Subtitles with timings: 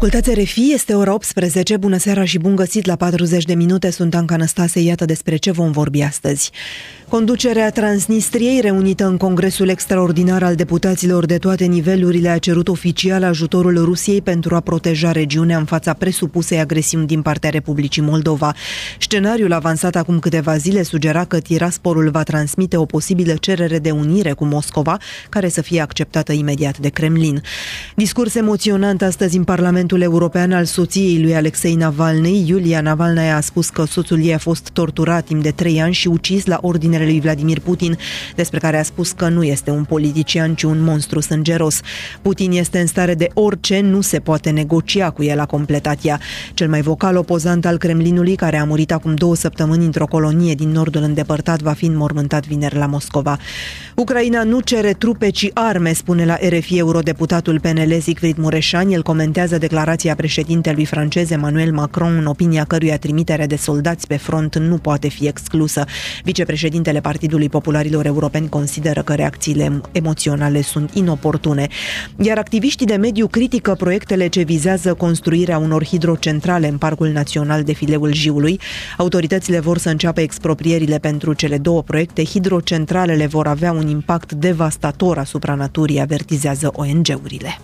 [0.00, 4.14] Ascultați RFI, este ora 18, bună seara și bun găsit la 40 de minute, sunt
[4.14, 6.50] Anca Năstase, iată despre ce vom vorbi astăzi.
[7.08, 13.84] Conducerea Transnistriei, reunită în Congresul Extraordinar al deputaților de toate nivelurile, a cerut oficial ajutorul
[13.84, 18.54] Rusiei pentru a proteja regiunea în fața presupusei agresiuni din partea Republicii Moldova.
[18.98, 24.32] Scenariul avansat acum câteva zile sugera că Tiraspolul va transmite o posibilă cerere de unire
[24.32, 27.42] cu Moscova, care să fie acceptată imediat de Kremlin.
[27.94, 29.44] Discurs emoționant astăzi în
[29.88, 34.38] Parlamentul European al soției lui Alexei Navalny, Iulia Navalnaya a spus că soțul ei a
[34.38, 37.98] fost torturat timp de trei ani și ucis la ordine ordinele lui Vladimir Putin,
[38.34, 41.80] despre care a spus că nu este un politician, ci un monstru sângeros.
[42.22, 46.20] Putin este în stare de orice, nu se poate negocia cu el, a completat ea.
[46.54, 50.68] Cel mai vocal opozant al Kremlinului, care a murit acum două săptămâni într-o colonie din
[50.68, 53.38] nordul îndepărtat, va fi înmormântat vineri la Moscova.
[53.94, 58.90] Ucraina nu cere trupe, ci arme, spune la RFI eurodeputatul PNL Siegfried Mureșan.
[58.90, 59.77] El comentează declarația
[60.16, 65.26] președintelui francez Emmanuel Macron, în opinia căruia trimiterea de soldați pe front nu poate fi
[65.26, 65.84] exclusă.
[66.24, 71.66] Vicepreședintele Președintele Partidului Popularilor Europeni consideră că reacțiile emoționale sunt inoportune,
[72.16, 77.72] iar activiștii de mediu critică proiectele ce vizează construirea unor hidrocentrale în Parcul Național de
[77.72, 78.60] Fileul Jiului.
[78.96, 82.24] Autoritățile vor să înceapă exproprierile pentru cele două proiecte.
[82.24, 87.58] Hidrocentralele vor avea un impact devastator asupra naturii, avertizează ONG-urile.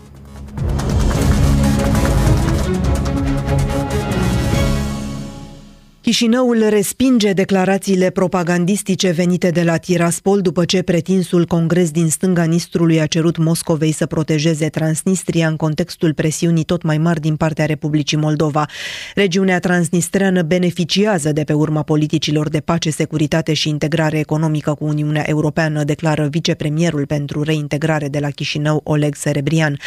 [6.04, 13.00] Chișinăul respinge declarațiile propagandistice venite de la Tiraspol după ce pretinsul congres din stânga Nistrului
[13.00, 18.16] a cerut Moscovei să protejeze Transnistria în contextul presiunii tot mai mari din partea Republicii
[18.16, 18.66] Moldova.
[19.14, 25.24] Regiunea transnistreană beneficiază de pe urma politicilor de pace, securitate și integrare economică cu Uniunea
[25.26, 29.78] Europeană, declară vicepremierul pentru reintegrare de la Chișinău, Oleg Serebrian.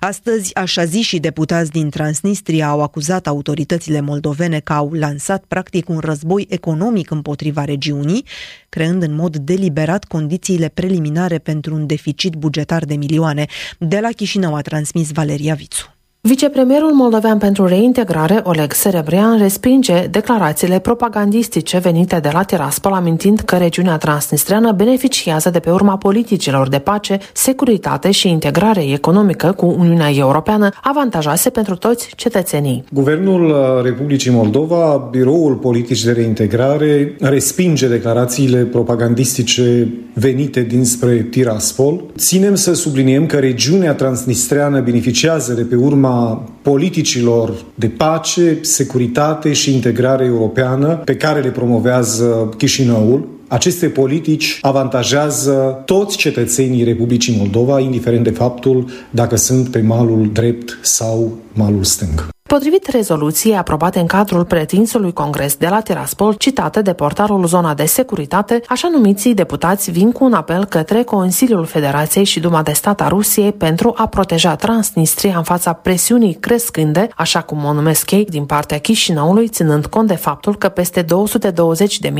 [0.00, 5.64] Astăzi, așa zi și deputați din Transnistria au acuzat autoritățile moldovene că au lansat practic
[5.66, 8.24] practic un război economic împotriva regiunii,
[8.68, 13.46] creând în mod deliberat condițiile preliminare pentru un deficit bugetar de milioane.
[13.78, 15.95] De la Chișinău a transmis Valeria Vițu.
[16.26, 23.56] Vicepremierul moldovean pentru reintegrare, Oleg Serebrian, respinge declarațiile propagandistice venite de la Tiraspol, amintind că
[23.56, 30.10] regiunea transnistreană beneficiază de pe urma politicilor de pace, securitate și integrare economică cu Uniunea
[30.14, 32.84] Europeană, avantajoase pentru toți cetățenii.
[32.92, 42.04] Guvernul uh, Republicii Moldova, Biroul Politici de Reintegrare, respinge declarațiile propagandistice venite dinspre Tiraspol.
[42.16, 46.14] Ținem să subliniem că regiunea transnistreană beneficiază de pe urma
[46.62, 55.82] politicilor de pace, securitate și integrare europeană pe care le promovează Chișinăul, aceste politici avantajează
[55.84, 62.35] toți cetățenii Republicii Moldova, indiferent de faptul dacă sunt pe malul drept sau malul stâng.
[62.46, 67.84] Potrivit rezoluției aprobate în cadrul pretinsului congres de la Tiraspol, citată de portarul Zona de
[67.84, 73.00] Securitate, așa numiții deputați vin cu un apel către Consiliul Federației și Duma de Stat
[73.00, 78.24] a Rusiei pentru a proteja Transnistria în fața presiunii crescânde, așa cum o numesc ei,
[78.24, 81.08] din partea Chișinăului, ținând cont de faptul că peste 220.000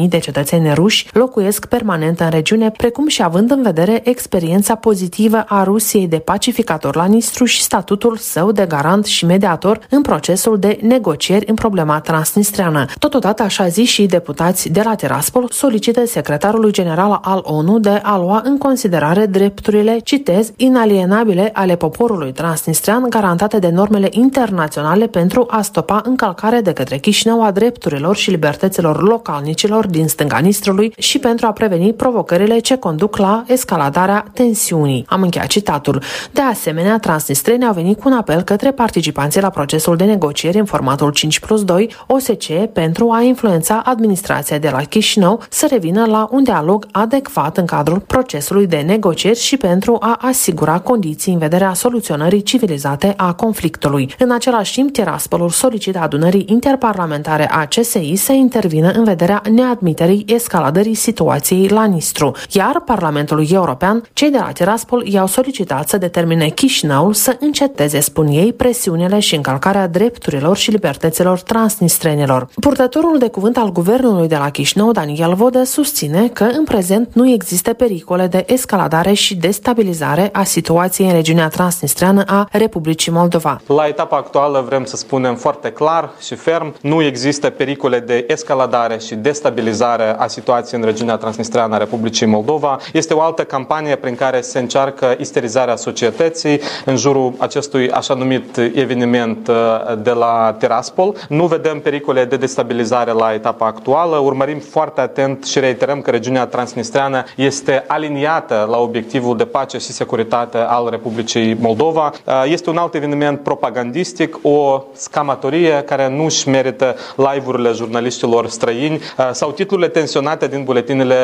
[0.08, 5.62] de cetățeni ruși locuiesc permanent în regiune, precum și având în vedere experiența pozitivă a
[5.62, 10.78] Rusiei de pacificator la Nistru și statutul său de garant și mediator în procesul de
[10.82, 12.84] negocieri în problema transnistreană.
[12.98, 18.18] Totodată, așa zi și deputați de la Tiraspol solicită secretarului general al ONU de a
[18.18, 25.62] lua în considerare drepturile, citez, inalienabile ale poporului transnistrean garantate de normele internaționale pentru a
[25.62, 31.46] stopa încălcarea de către Chișinău a drepturilor și libertăților localnicilor din stânga Nistrului și pentru
[31.46, 35.04] a preveni provocările ce conduc la escaladarea tensiunii.
[35.08, 36.02] Am încheiat citatul.
[36.32, 40.64] De asemenea, transnistrenii au venit cu un apel către participanții la procesul de negocieri în
[40.64, 46.28] formatul 5 plus 2 OSCE pentru a influența administrația de la Chișinău să revină la
[46.30, 51.72] un dialog adecvat în cadrul procesului de negocieri și pentru a asigura condiții în vederea
[51.72, 54.14] soluționării civilizate a conflictului.
[54.18, 60.94] În același timp, Tiraspolul solicită adunării interparlamentare a CSI să intervină în vederea neadmiterii escaladării
[60.94, 67.12] situației la Nistru, iar Parlamentul European, cei de la Tiraspol i-au solicitat să determine Chișinăul
[67.12, 72.48] să înceteze, spun ei, presiunile și încălcarea drepturilor și libertăților transnistrenilor.
[72.60, 77.28] Purtătorul de cuvânt al guvernului de la Chișinău, Daniel Vodă, susține că în prezent nu
[77.28, 83.60] există pericole de escaladare și destabilizare a situației în regiunea transnistreană a Republicii Moldova.
[83.66, 88.98] La etapa actuală vrem să spunem foarte clar și ferm, nu există pericole de escaladare
[88.98, 92.78] și destabilizare a situației în regiunea transnistreană a Republicii Moldova.
[92.92, 98.56] Este o altă campanie prin care se încearcă isterizarea societății în jurul acestui așa numit
[98.56, 99.54] eveniment uh,
[99.98, 101.14] de la Tiraspol.
[101.28, 104.16] Nu vedem pericole de destabilizare la etapa actuală.
[104.16, 109.92] Urmărim foarte atent și reiterăm că regiunea transnistreană este aliniată la obiectivul de pace și
[109.92, 112.12] securitate al Republicii Moldova.
[112.24, 118.94] Uh, este un alt eveniment propagandistic, o scamatorie care nu își merită live-urile jurnaliștilor străini
[118.94, 121.14] uh, sau titlurile tensionate din buletinele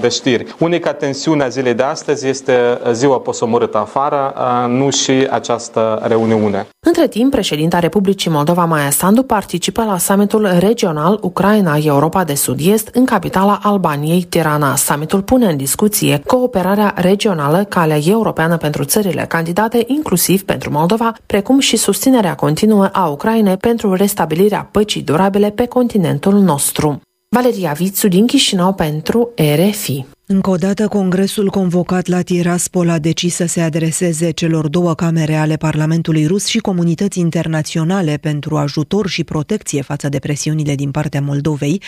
[0.00, 0.54] de știri.
[0.58, 4.34] Unica tensiune a zilei de astăzi este ziua posomorâtă afară,
[4.68, 6.66] nu și această reuniune.
[6.86, 13.04] Între timp, președinta Republicii Moldova, Maia Sandu, participă la summitul regional Ucraina-Europa de Sud-Est în
[13.04, 14.76] capitala Albaniei, Tirana.
[14.76, 21.58] Summitul pune în discuție cooperarea regională, calea europeană pentru țările candidate, inclusiv pentru Moldova, precum
[21.58, 27.00] și susținerea continuă a Ucrainei pentru restabilirea păcii durabile pe continentul nostru.
[27.36, 30.04] Valeria Vițu din Chișinău pentru RFI.
[30.32, 35.34] Încă o dată, Congresul convocat la Tiraspol a decis să se adreseze celor două camere
[35.34, 41.20] ale Parlamentului rus și comunității internaționale pentru ajutor și protecție față de presiunile din partea
[41.20, 41.82] Moldovei.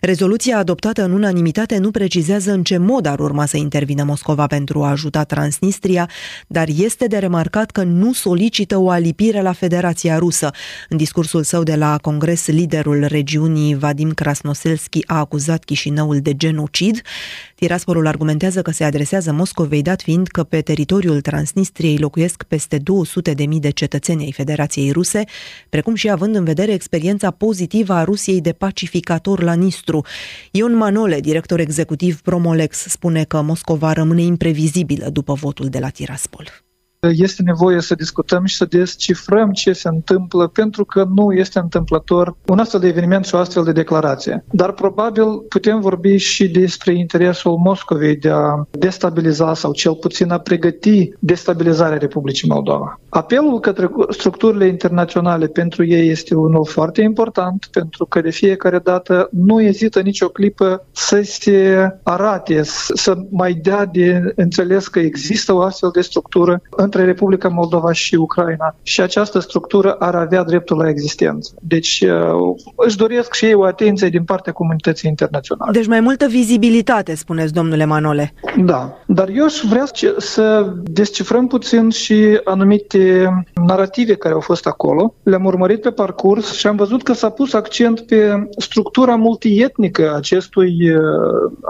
[0.00, 4.82] Rezoluția adoptată în unanimitate nu precizează în ce mod ar urma să intervină Moscova pentru
[4.82, 6.10] a ajuta Transnistria,
[6.46, 10.50] dar este de remarcat că nu solicită o alipire la Federația Rusă.
[10.88, 17.02] În discursul său de la Congres, liderul regiunii Vadim Krasnoselski a acuzat Chișinăul de genocid.
[17.82, 23.32] Tiraspolul argumentează că se adresează Moscovei, dat fiind că pe teritoriul Transnistriei locuiesc peste 200
[23.32, 25.24] de mii de cetățeni ai Federației Ruse,
[25.68, 30.04] precum și având în vedere experiența pozitivă a Rusiei de pacificator la Nistru.
[30.50, 36.71] Ion Manole, director executiv Promolex, spune că Moscova rămâne imprevizibilă după votul de la Tiraspol
[37.10, 42.36] este nevoie să discutăm și să descifrăm ce se întâmplă, pentru că nu este întâmplător
[42.46, 44.44] un astfel de eveniment și o astfel de declarație.
[44.50, 50.38] Dar probabil putem vorbi și despre interesul Moscovei de a destabiliza sau cel puțin a
[50.38, 53.00] pregăti destabilizarea Republicii Moldova.
[53.08, 59.28] Apelul către structurile internaționale pentru ei este unul foarte important, pentru că de fiecare dată
[59.32, 62.60] nu ezită nicio clipă să se arate,
[62.94, 68.14] să mai dea de înțeles că există o astfel de structură între Republica Moldova și
[68.14, 71.54] Ucraina și această structură ar avea dreptul la existență.
[71.60, 75.72] Deci uh, își doresc și ei o atenție din partea comunității internaționale.
[75.72, 78.34] Deci mai multă vizibilitate, spuneți, domnule Manole.
[78.64, 79.84] Da, dar eu aș vrea
[80.16, 83.28] să descifrăm puțin și anumite
[83.66, 85.14] narrative care au fost acolo.
[85.22, 90.90] Le-am urmărit pe parcurs și am văzut că s-a pus accent pe structura multietnică acestui,
[90.90, 91.00] uh,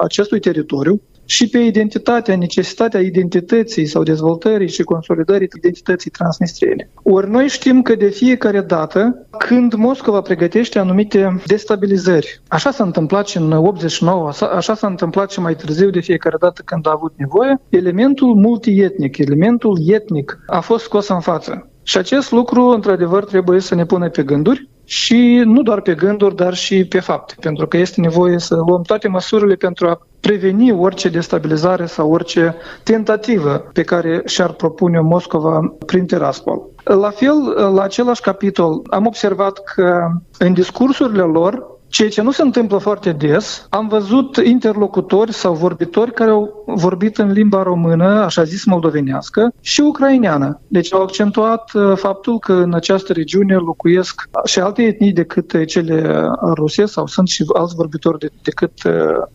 [0.03, 1.01] acestui teritoriu,
[1.33, 6.91] și pe identitatea, necesitatea identității sau dezvoltării și consolidării identității transnistriene.
[7.03, 13.29] Ori noi știm că de fiecare dată când Moscova pregătește anumite destabilizări, așa s-a întâmplat
[13.29, 17.13] și în 89, așa s-a întâmplat și mai târziu de fiecare dată când a avut
[17.17, 21.71] nevoie, elementul multietnic, elementul etnic a fost scos în față.
[21.83, 26.37] Și acest lucru, într-adevăr, trebuie să ne pună pe gânduri și nu doar pe gânduri,
[26.37, 30.73] dar și pe fapte, pentru că este nevoie să luăm toate măsurile pentru a preveni
[30.73, 36.63] orice destabilizare sau orice tentativă pe care și-ar propune Moscova prin Tiraspol.
[36.85, 37.35] La fel,
[37.75, 40.09] la același capitol, am observat că
[40.39, 46.13] în discursurile lor Ceea ce nu se întâmplă foarte des, am văzut interlocutori sau vorbitori
[46.13, 50.61] care au vorbit în limba română, așa zis moldovenească, și ucraineană.
[50.69, 56.27] Deci au accentuat uh, faptul că în această regiune locuiesc și alte etnii decât cele
[56.55, 58.93] ruse sau sunt și alți vorbitori decât uh,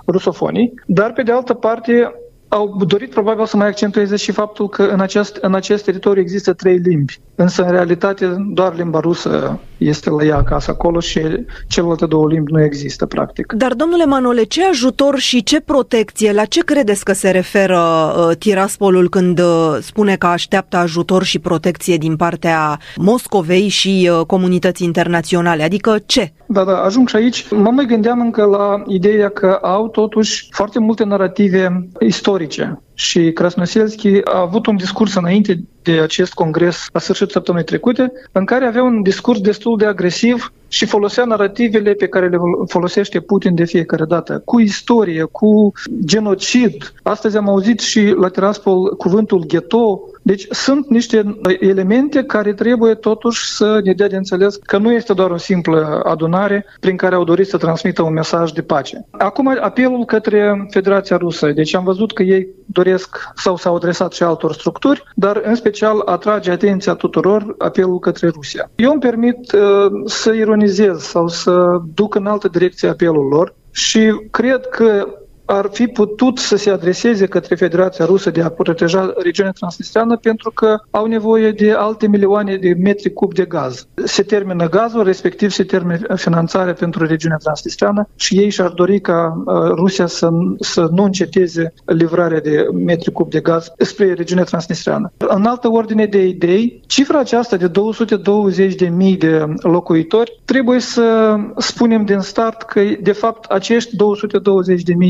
[0.08, 0.74] rusofonii.
[0.86, 2.12] Dar, pe de altă parte,
[2.48, 6.54] au dorit probabil să mai accentueze și faptul că în acest, în acest teritoriu există
[6.54, 11.22] trei limbi, însă în realitate doar limba rusă este la ea acasă acolo și
[11.68, 13.54] celelalte două limbi nu există practic.
[13.54, 18.38] Dar domnule Manole, ce ajutor și ce protecție, la ce credeți că se referă uh,
[18.38, 24.86] Tiraspolul când uh, spune că așteaptă ajutor și protecție din partea Moscovei și uh, comunității
[24.86, 25.64] internaționale?
[25.64, 26.32] Adică ce?
[26.46, 27.50] Da, da, ajung și aici.
[27.50, 34.22] Mă mai gândeam încă la ideea că au totuși foarte multe narrative istorice și Krasnoselski
[34.24, 38.84] a avut un discurs înainte de acest congres la sfârșitul săptămânii trecute, în care avea
[38.84, 42.38] un discurs destul de agresiv și folosea narrativele pe care le
[42.68, 45.72] folosește Putin de fiecare dată, cu istorie, cu
[46.06, 46.94] genocid.
[47.04, 53.46] Astăzi am auzit și la Tiraspol cuvântul ghetto, Deci sunt niște elemente care trebuie totuși
[53.46, 57.24] să ne dea de înțeles că nu este doar o simplă adunare prin care au
[57.24, 59.06] dorit să transmită un mesaj de pace.
[59.12, 61.52] Acum apelul către Federația Rusă.
[61.52, 66.02] Deci am văzut că ei doresc sau s-au adresat și altor structuri, dar în special
[66.06, 68.70] atrage atenția tuturor apelul către Rusia.
[68.76, 69.62] Eu îmi permit uh,
[70.06, 75.08] să ironizez sau să duc în altă direcție apelul lor și cred că
[75.48, 80.52] ar fi putut să se adreseze către Federația Rusă de a proteja regiunea transnistreană pentru
[80.52, 83.88] că au nevoie de alte milioane de metri cub de gaz.
[84.06, 89.44] Se termină gazul, respectiv se termină finanțarea pentru regiunea transnistreană și ei și-ar dori ca
[89.46, 95.12] uh, Rusia să, să nu înceteze livrarea de metri cub de gaz spre regiunea transnistreană.
[95.18, 102.20] În altă ordine de idei, cifra aceasta de 220.000 de locuitori trebuie să spunem din
[102.20, 103.96] start că de fapt acești 220.000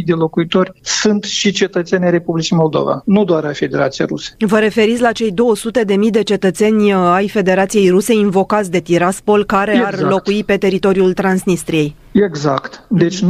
[0.06, 4.36] de locuitori locuitori sunt și cetățenii Republicii Moldova, nu doar a Federației Ruse.
[4.40, 8.80] Vă referiți la cei 200 de mii de cetățeni uh, ai Federației Ruse invocați de
[8.80, 9.94] Tiraspol care exact.
[9.94, 11.96] ar locui pe teritoriul Transnistriei?
[12.12, 12.84] Exact.
[12.88, 13.26] Deci 99%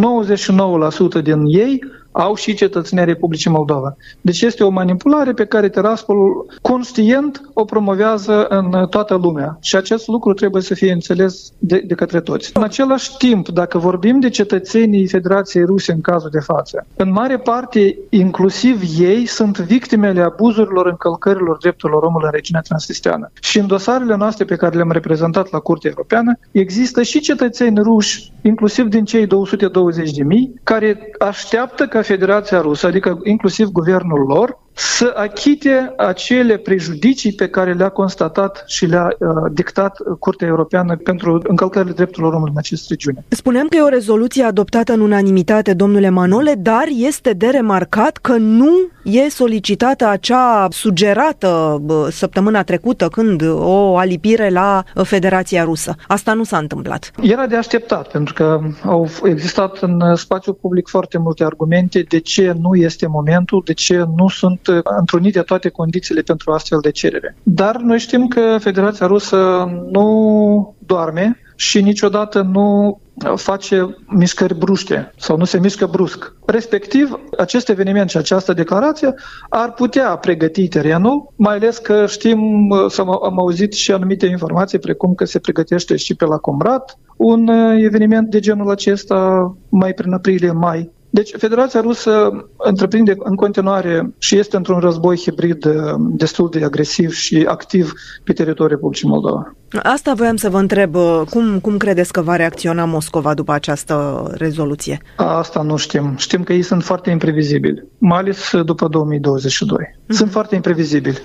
[1.24, 1.84] din ei
[2.18, 3.96] au și cetățenia Republicii Moldova.
[4.22, 6.18] Deci este o manipulare pe care Tiraspol
[6.62, 11.94] conștient o promovează în toată lumea și acest lucru trebuie să fie înțeles de, de
[11.94, 12.52] către toți.
[12.54, 17.38] În același timp, dacă vorbim de cetățenii Federației Ruse în cazul de față, în mare
[17.38, 23.32] parte, inclusiv ei sunt victimele abuzurilor, încălcărilor drepturilor omului în regiunea transnistreană.
[23.42, 28.32] Și în dosarele noastre pe care le-am reprezentat la Curtea Europeană, există și cetățeni ruși,
[28.42, 34.60] inclusiv din cei 220 de mii, care așteaptă ca Federația Rusă, adică inclusiv guvernul lor,
[34.78, 41.42] să achite acele prejudicii pe care le-a constatat și le-a uh, dictat Curtea Europeană pentru
[41.44, 43.26] încălcările drepturilor omului în această regiune.
[43.30, 48.36] Spuneam că e o rezoluție adoptată în unanimitate, domnule Manole, dar este de remarcat că
[48.38, 48.72] nu
[49.04, 55.96] e solicitată acea sugerată săptămâna trecută când o alipire la Federația Rusă.
[56.08, 57.12] Asta nu s-a întâmplat.
[57.22, 62.56] Era de așteptat, pentru că au existat în spațiu public foarte multe argumente de ce
[62.60, 67.38] nu este momentul, de ce nu sunt întrunite toate condițiile pentru astfel de cerere.
[67.44, 73.00] Dar noi știm că Federația Rusă nu doarme și niciodată nu
[73.36, 76.34] face mișcări bruște sau nu se mișcă brusc.
[76.46, 79.14] Respectiv, acest eveniment și această declarație
[79.50, 82.40] ar putea pregăti terenul, mai ales că știm,
[82.88, 87.48] sau am auzit și anumite informații, precum că se pregătește și pe la Comrat un
[87.78, 90.92] eveniment de genul acesta mai prin aprilie-mai.
[91.10, 97.12] Deci Federația Rusă întreprinde în continuare și este într-un război hibrid uh, destul de agresiv
[97.12, 99.56] și activ pe teritoriul Republicii Moldova.
[99.84, 100.96] Asta voiam să vă întreb.
[100.96, 105.02] Uh, cum, cum credeți că va reacționa Moscova după această rezoluție?
[105.16, 106.14] Asta nu știm.
[106.18, 109.78] Știm că ei sunt foarte imprevizibili, mai ales după 2022.
[109.78, 110.08] Mm-hmm.
[110.08, 111.22] Sunt foarte imprevizibili.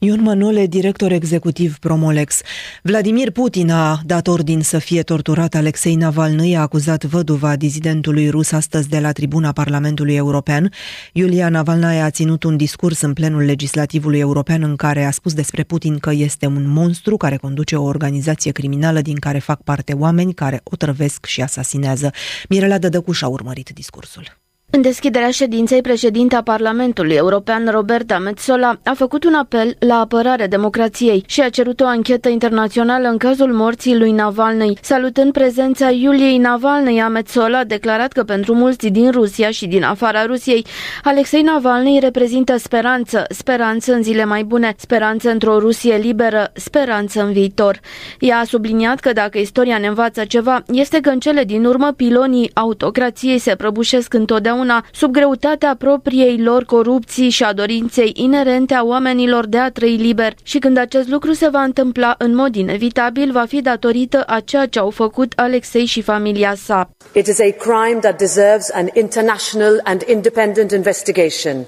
[0.00, 2.40] Ion Manole, director executiv Promolex.
[2.82, 8.52] Vladimir Putin a dat ordin să fie torturat Alexei Navalny, a acuzat văduva dizidentului rus
[8.52, 10.72] astăzi de la tribuna Parlamentului European.
[11.12, 15.62] Iulia Navalny a ținut un discurs în plenul legislativului european în care a spus despre
[15.62, 20.34] Putin că este un monstru care conduce o organizație criminală din care fac parte oameni
[20.34, 22.10] care o trăvesc și asasinează.
[22.48, 24.44] Mirela Dădăcuș a urmărit discursul.
[24.70, 31.24] În deschiderea ședinței, președinta Parlamentului European, Roberta Metsola, a făcut un apel la apărarea democrației
[31.26, 34.78] și a cerut o anchetă internațională în cazul morții lui Navalny.
[34.80, 39.82] Salutând prezența Iuliei Navalny, a Metsola a declarat că pentru mulți din Rusia și din
[39.82, 40.66] afara Rusiei,
[41.02, 47.32] Alexei Navalny reprezintă speranță, speranță în zile mai bune, speranță într-o Rusie liberă, speranță în
[47.32, 47.80] viitor.
[48.20, 51.92] Ea a subliniat că dacă istoria ne învață ceva, este că în cele din urmă
[51.96, 58.74] pilonii autocrației se prăbușesc întotdeauna întotdeauna sub greutatea propriei lor corupții și a dorinței inerente
[58.74, 62.54] a oamenilor de a trăi liber și când acest lucru se va întâmpla în mod
[62.54, 66.90] inevitabil va fi datorită a ceea ce au făcut Alexei și familia sa.
[67.12, 71.66] It is a crime that deserves an international and independent investigation.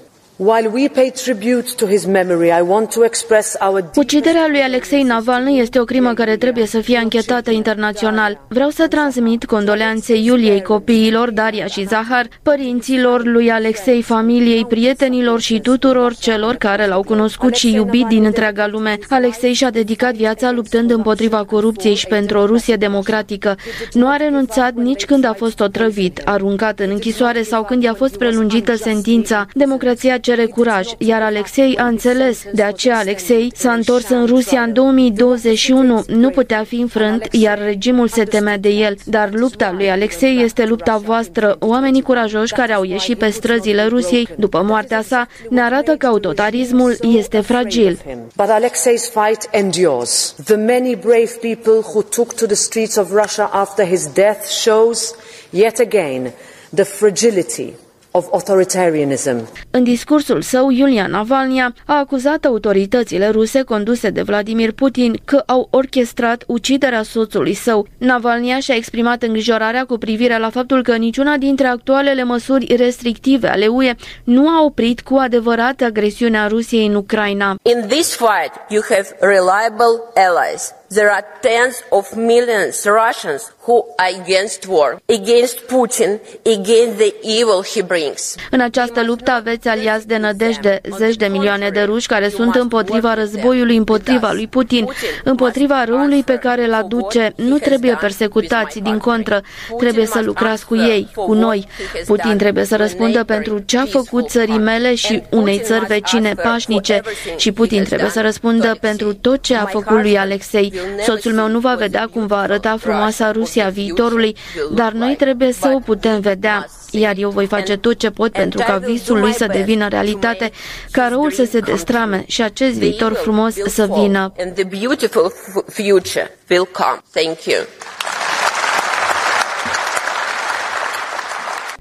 [3.95, 8.45] Uciderea lui Alexei Navalny este o crimă care trebuie să fie anchetată internațional.
[8.47, 15.59] Vreau să transmit condoleanțe Iuliei copiilor, Daria și Zahar, părinților lui Alexei, familiei, prietenilor și
[15.59, 18.97] tuturor celor care l-au cunoscut și iubit din întreaga lume.
[19.09, 23.55] Alexei și-a dedicat viața luptând împotriva corupției și pentru o Rusie democratică.
[23.93, 28.17] Nu a renunțat nici când a fost otrăvit, aruncat în închisoare sau când i-a fost
[28.17, 29.45] prelungită sentința.
[29.53, 32.43] Democrația cere curaj, iar Alexei a înțeles.
[32.53, 36.03] De aceea Alexei s-a întors în Rusia în 2021.
[36.07, 38.95] Nu putea fi înfrânt, iar regimul se temea de el.
[39.05, 41.55] Dar lupta lui Alexei este lupta voastră.
[41.59, 46.97] Oamenii curajoși care au ieșit pe străzile Rusiei după moartea sa ne arată că autoritarismul
[47.15, 47.99] este fragil.
[48.35, 50.35] But Alexei's fight endures.
[50.45, 55.15] The many brave people who took to the streets of Russia after his death shows
[55.49, 56.31] yet again
[56.75, 57.73] the fragility
[58.11, 59.47] of authoritarianism.
[59.71, 65.67] În discursul său, Iulia Navalnia a acuzat autoritățile ruse conduse de Vladimir Putin că au
[65.71, 67.87] orchestrat uciderea soțului său.
[67.97, 73.67] Navalnia și-a exprimat îngrijorarea cu privire la faptul că niciuna dintre actualele măsuri restrictive ale
[73.67, 77.55] UE nu a oprit cu adevărat agresiunea Rusiei în Ucraina.
[77.61, 84.09] In this fight you have reliable allies there are tens of millions Russians who are
[84.21, 88.35] against war, against Putin, against the evil he brings.
[88.51, 93.13] În această luptă aveți aliați de nădejde, zeci de milioane de ruși care sunt împotriva
[93.13, 94.87] războiului, împotriva lui Putin,
[95.23, 97.33] împotriva răului pe care îl aduce.
[97.35, 99.41] Nu trebuie persecutați, din contră,
[99.77, 101.67] trebuie să lucrați cu ei, cu noi.
[102.05, 107.01] Putin trebuie să răspundă pentru ce a făcut țării mele și unei țări vecine pașnice
[107.35, 110.73] și Putin trebuie să răspundă pentru tot ce a făcut lui Alexei.
[111.05, 114.35] Soțul meu nu va vedea cum va arăta frumoasa Rusia viitorului,
[114.71, 118.63] dar noi trebuie să o putem vedea iar eu voi face tot ce pot pentru
[118.65, 120.51] ca visul lui să devină realitate,
[120.91, 124.33] ca răul să se destrame și acest viitor frumos să vină.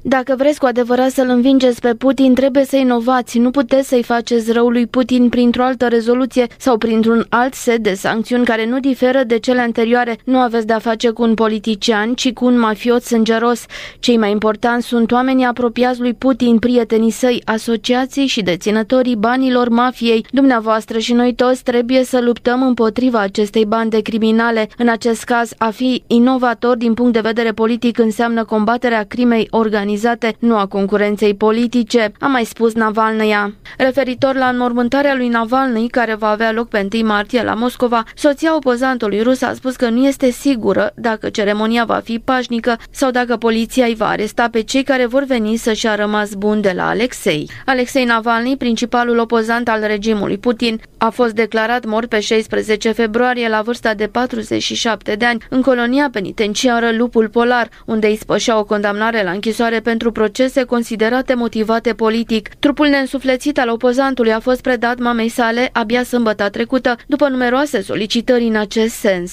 [0.08, 3.38] Dacă vreți cu adevărat să-l învingeți pe Putin, trebuie să inovați.
[3.38, 7.94] Nu puteți să-i faceți rău lui Putin printr-o altă rezoluție sau printr-un alt set de
[7.94, 10.18] sancțiuni care nu diferă de cele anterioare.
[10.24, 13.64] Nu aveți de-a face cu un politician, ci cu un mafiot sângeros.
[13.98, 20.26] Cei mai importanți sunt oamenii apropiați lui Putin, prietenii săi, asociații și deținătorii banilor mafiei.
[20.30, 24.68] Dumneavoastră și noi toți trebuie să luptăm împotriva acestei bande criminale.
[24.78, 29.96] În acest caz, a fi inovator din punct de vedere politic înseamnă combaterea crimei organizate
[30.04, 33.54] organizate, nu a concurenței politice, a mai spus Navalnaya.
[33.78, 38.56] Referitor la înmormântarea lui Navalny, care va avea loc pe 1 martie la Moscova, soția
[38.56, 43.36] opozantului rus a spus că nu este sigură dacă ceremonia va fi pașnică sau dacă
[43.36, 46.88] poliția îi va aresta pe cei care vor veni să-și a rămas bun de la
[46.88, 47.50] Alexei.
[47.64, 53.62] Alexei Navalny, principalul opozant al regimului Putin, a fost declarat mort pe 16 februarie la
[53.62, 59.22] vârsta de 47 de ani în colonia penitenciară Lupul Polar, unde îi spășea o condamnare
[59.22, 62.48] la închisoare pentru procese considerate motivate politic.
[62.58, 68.44] Trupul neînsuflețit al opozantului a fost predat mamei sale abia sâmbătă trecută, după numeroase solicitări
[68.44, 69.32] în acest sens.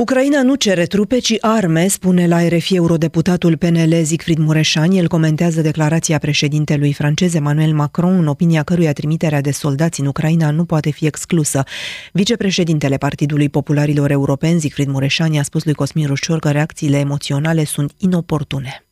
[0.00, 4.90] Ucraina nu cere trupe, ci arme, spune la RFI eurodeputatul PNL Zicfrid Mureșan.
[4.90, 10.50] El comentează declarația președintelui francez Emmanuel Macron, în opinia căruia trimiterea de soldați în Ucraina
[10.50, 11.64] nu poate fi exclusă.
[12.12, 17.92] Vicepreședintele Partidului Popularilor Europeni, Zicfrid Mureșan, i-a spus lui Cosmin Rușor că reacțiile emoționale sunt
[17.96, 18.87] inoportune.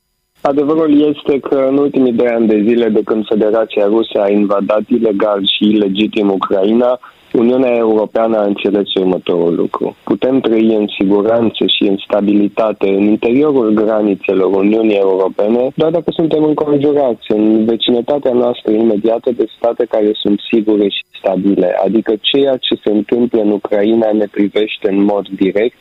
[0.53, 4.83] Adevărul este că în ultimii doi ani de zile de când Federația Rusă a invadat
[4.89, 7.01] ilegal și ilegitim Ucraina,
[7.33, 9.97] Uniunea Europeană a înțeles următorul lucru.
[10.05, 16.43] Putem trăi în siguranță și în stabilitate în interiorul granițelor Uniunii Europene doar dacă suntem
[16.45, 21.77] înconjurați în vecinătatea noastră imediată de state care sunt sigure și stabile.
[21.85, 25.77] Adică ceea ce se întâmplă în Ucraina ne privește în mod direct.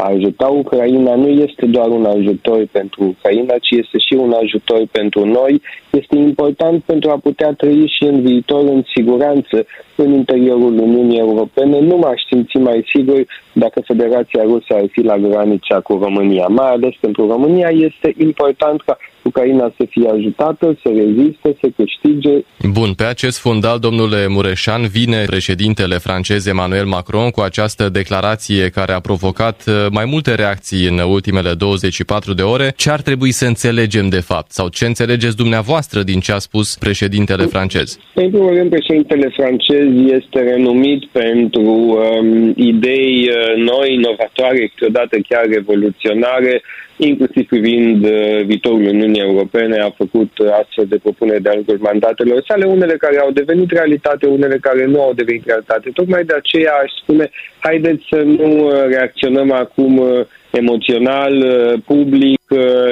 [0.00, 4.82] A ajuta Ucraina nu este doar un ajutor pentru Ucraina, ci este și un ajutor
[4.90, 5.62] pentru noi.
[5.90, 11.80] Este important pentru a putea trăi și în viitor în siguranță în interiorul Uniunii Europene.
[11.80, 16.46] Nu m-aș simți mai sigur dacă Federația Rusă ar fi la granița cu România.
[16.46, 18.96] Mai ales pentru România este important ca
[19.28, 22.34] Ucraina să fie ajutată, să reziste, să câștige.
[22.78, 28.92] Bun, pe acest fundal, domnule Mureșan, vine președintele francez Emmanuel Macron cu această declarație care
[28.92, 32.72] a provocat uh, mai multe reacții în ultimele 24 de ore.
[32.76, 36.76] Ce ar trebui să înțelegem de fapt sau ce înțelegeți dumneavoastră din ce a spus
[36.76, 37.98] președintele francez?
[38.14, 39.86] În primul rând, președintele francez
[40.18, 46.62] este renumit pentru um, idei uh, noi, inovatoare, câteodată chiar revoluționare,
[46.98, 52.44] inclusiv privind uh, viitorul Uniunii Europene, a făcut uh, astfel de propuneri de-a lungul mandatelor
[52.48, 55.90] sale, unele care au devenit realitate, unele care nu au devenit realitate.
[55.94, 60.02] Tocmai de aceea aș spune, haideți să nu uh, reacționăm acum
[60.50, 61.44] emoțional,
[61.86, 62.40] public,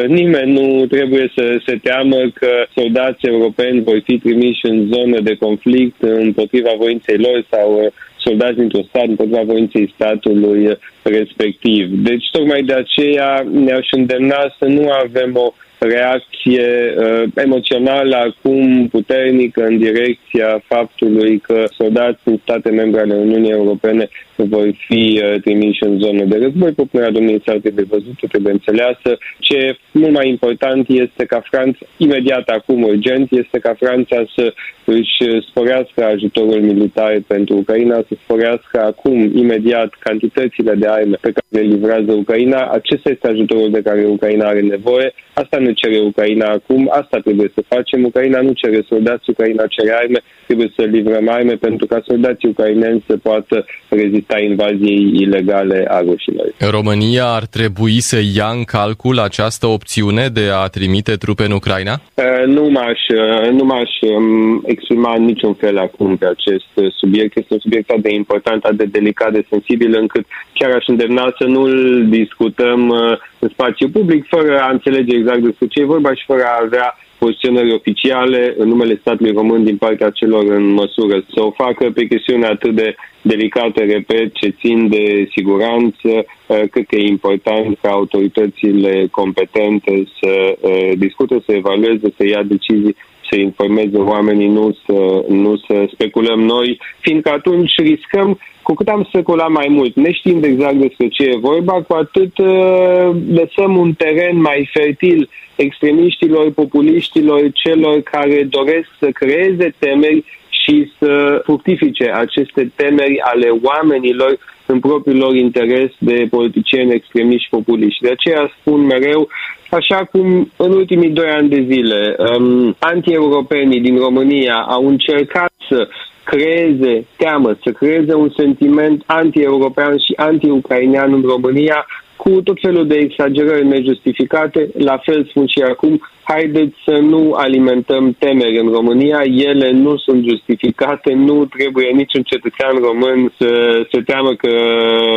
[0.07, 5.37] nimeni nu trebuie să se teamă că soldați europeni vor fi trimiși în zone de
[5.37, 11.89] conflict împotriva voinței lor sau soldați dintr-un stat împotriva voinței statului respectiv.
[11.91, 19.65] Deci, tocmai de aceea ne-aș îndemna să nu avem o reacție uh, emoțională acum puternică
[19.65, 25.83] în direcția faptului că soldați din state membre ale Uniunii Europene vor fi uh, trimiși
[25.83, 26.73] în zonă de război.
[26.73, 29.19] Propunerea domniei sale trebuie văzută, trebuie înțeleasă.
[29.39, 35.47] Ce mult mai important este ca Franța, imediat acum urgent, este ca Franța să își
[35.49, 41.61] sporească ajutorul militar pentru Ucraina, să sporească acum, imediat, cantitățile de arme pe care le
[41.75, 42.67] livrează Ucraina.
[42.67, 45.13] Acesta este ajutorul de care Ucraina are nevoie.
[45.33, 48.05] Asta ne cere Ucraina acum, asta trebuie să facem.
[48.05, 53.05] Ucraina nu cere soldați, Ucraina cere arme, trebuie să livrăm arme pentru ca soldații ucraineni
[53.07, 56.47] să poată rezista invaziei ilegale a rușilor.
[56.71, 61.95] România ar trebui să ia în calcul această opțiune de a trimite trupe în Ucraina?
[62.15, 67.37] Uh, nu m-aș, uh, nu m-aș um, exprima în niciun fel acum pe acest subiect.
[67.37, 71.35] Este un subiect atât de important, atât de delicat, de sensibil, încât chiar aș îndemna
[71.39, 76.15] să nu-l discutăm uh, în spațiu public, fără a înțelege exact despre ce e vorba
[76.15, 81.25] și fără a avea poziționări oficiale în numele statului român din partea celor în măsură.
[81.35, 86.87] Să o facă pe chestiune atât de delicate, repet, ce țin de siguranță, uh, cât
[86.87, 92.97] că e important ca autoritățile competente să uh, discute, să evalueze, să ia decizii
[93.31, 99.07] să informeze oamenii, nu să, nu să speculăm noi, fiindcă atunci riscăm, cu cât am
[99.09, 104.41] speculat mai mult, neștiind exact despre ce e vorba, cu atât uh, lăsăm un teren
[104.41, 110.25] mai fertil extremiștilor, populiștilor, celor care doresc să creeze temeri
[110.67, 118.03] și să fructifice aceste temeri ale oamenilor în propriul lor interes de politicieni extremiști populiști.
[118.03, 119.29] De aceea spun mereu,
[119.71, 125.89] așa cum în ultimii doi ani de zile um, anti-europenii din România au încercat să
[126.25, 132.95] creeze teamă, să creeze un sentiment anti-european și anti-ucrainean în România, cu tot felul de
[132.95, 139.71] exagerări nejustificate, la fel spun și acum, haideți să nu alimentăm temeri în România, ele
[139.71, 143.51] nu sunt justificate, nu trebuie niciun cetățean român să
[143.93, 144.55] se teamă că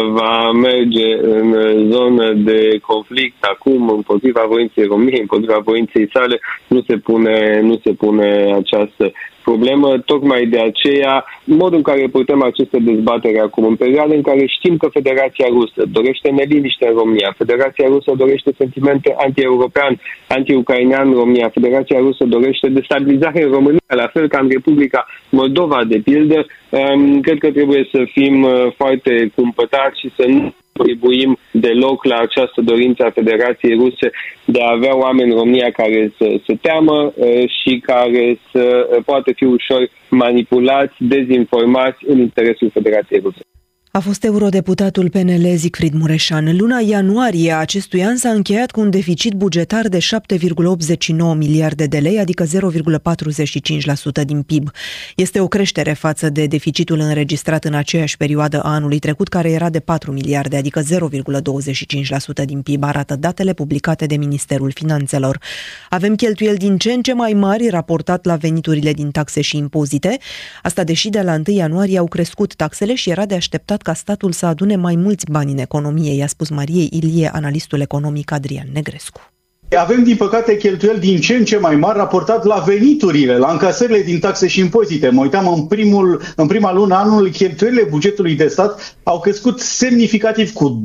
[0.10, 1.56] va merge în
[1.92, 7.92] zonă de conflict acum împotriva voinței României, împotriva voinței sale, nu se pune, nu se
[7.92, 9.12] pune această
[9.50, 14.44] problemă, tocmai de aceea modul în care purtăm aceste dezbatere acum, în perioada în care
[14.46, 19.94] știm că Federația Rusă dorește neliniște în România, Federația Rusă dorește sentimente anti-european,
[20.28, 25.80] anti-ucrainean în România, Federația Rusă dorește destabilizare în România, la fel ca în Republica Moldova,
[25.84, 31.38] de pildă, um, cred că trebuie să fim uh, foarte cumpătați și să nu contribuim
[31.52, 34.08] deloc la această dorință a Federației Ruse
[34.46, 39.04] de a avea oameni în România care să se teamă uh, și care să uh,
[39.06, 43.49] poată fi ușor manipulați, dezinformați în interesul Federației Ruse.
[43.92, 46.48] A fost eurodeputatul PNL Zicfrid Mureșan.
[46.48, 51.86] În luna ianuarie a acestui an s-a încheiat cu un deficit bugetar de 7,89 miliarde
[51.86, 54.72] de lei, adică 0,45% din PIB.
[55.16, 59.70] Este o creștere față de deficitul înregistrat în aceeași perioadă a anului trecut, care era
[59.70, 65.40] de 4 miliarde, adică 0,25% din PIB, arată datele publicate de Ministerul Finanțelor.
[65.90, 70.18] Avem cheltuieli din ce în ce mai mari raportat la veniturile din taxe și impozite,
[70.64, 74.32] asta deși de la 1 ianuarie au crescut taxele și era de așteptat ca statul
[74.32, 79.22] să adune mai mulți bani în economie, i-a spus Mariei Ilie, analistul economic Adrian Negrescu.
[79.78, 84.02] Avem, din păcate, cheltuieli din ce în ce mai mari raportat la veniturile, la încasările
[84.02, 85.10] din taxe și impozite.
[85.10, 90.54] Mă uitam în, primul, în prima lună anului, cheltuielile bugetului de stat au crescut semnificativ
[90.54, 90.82] cu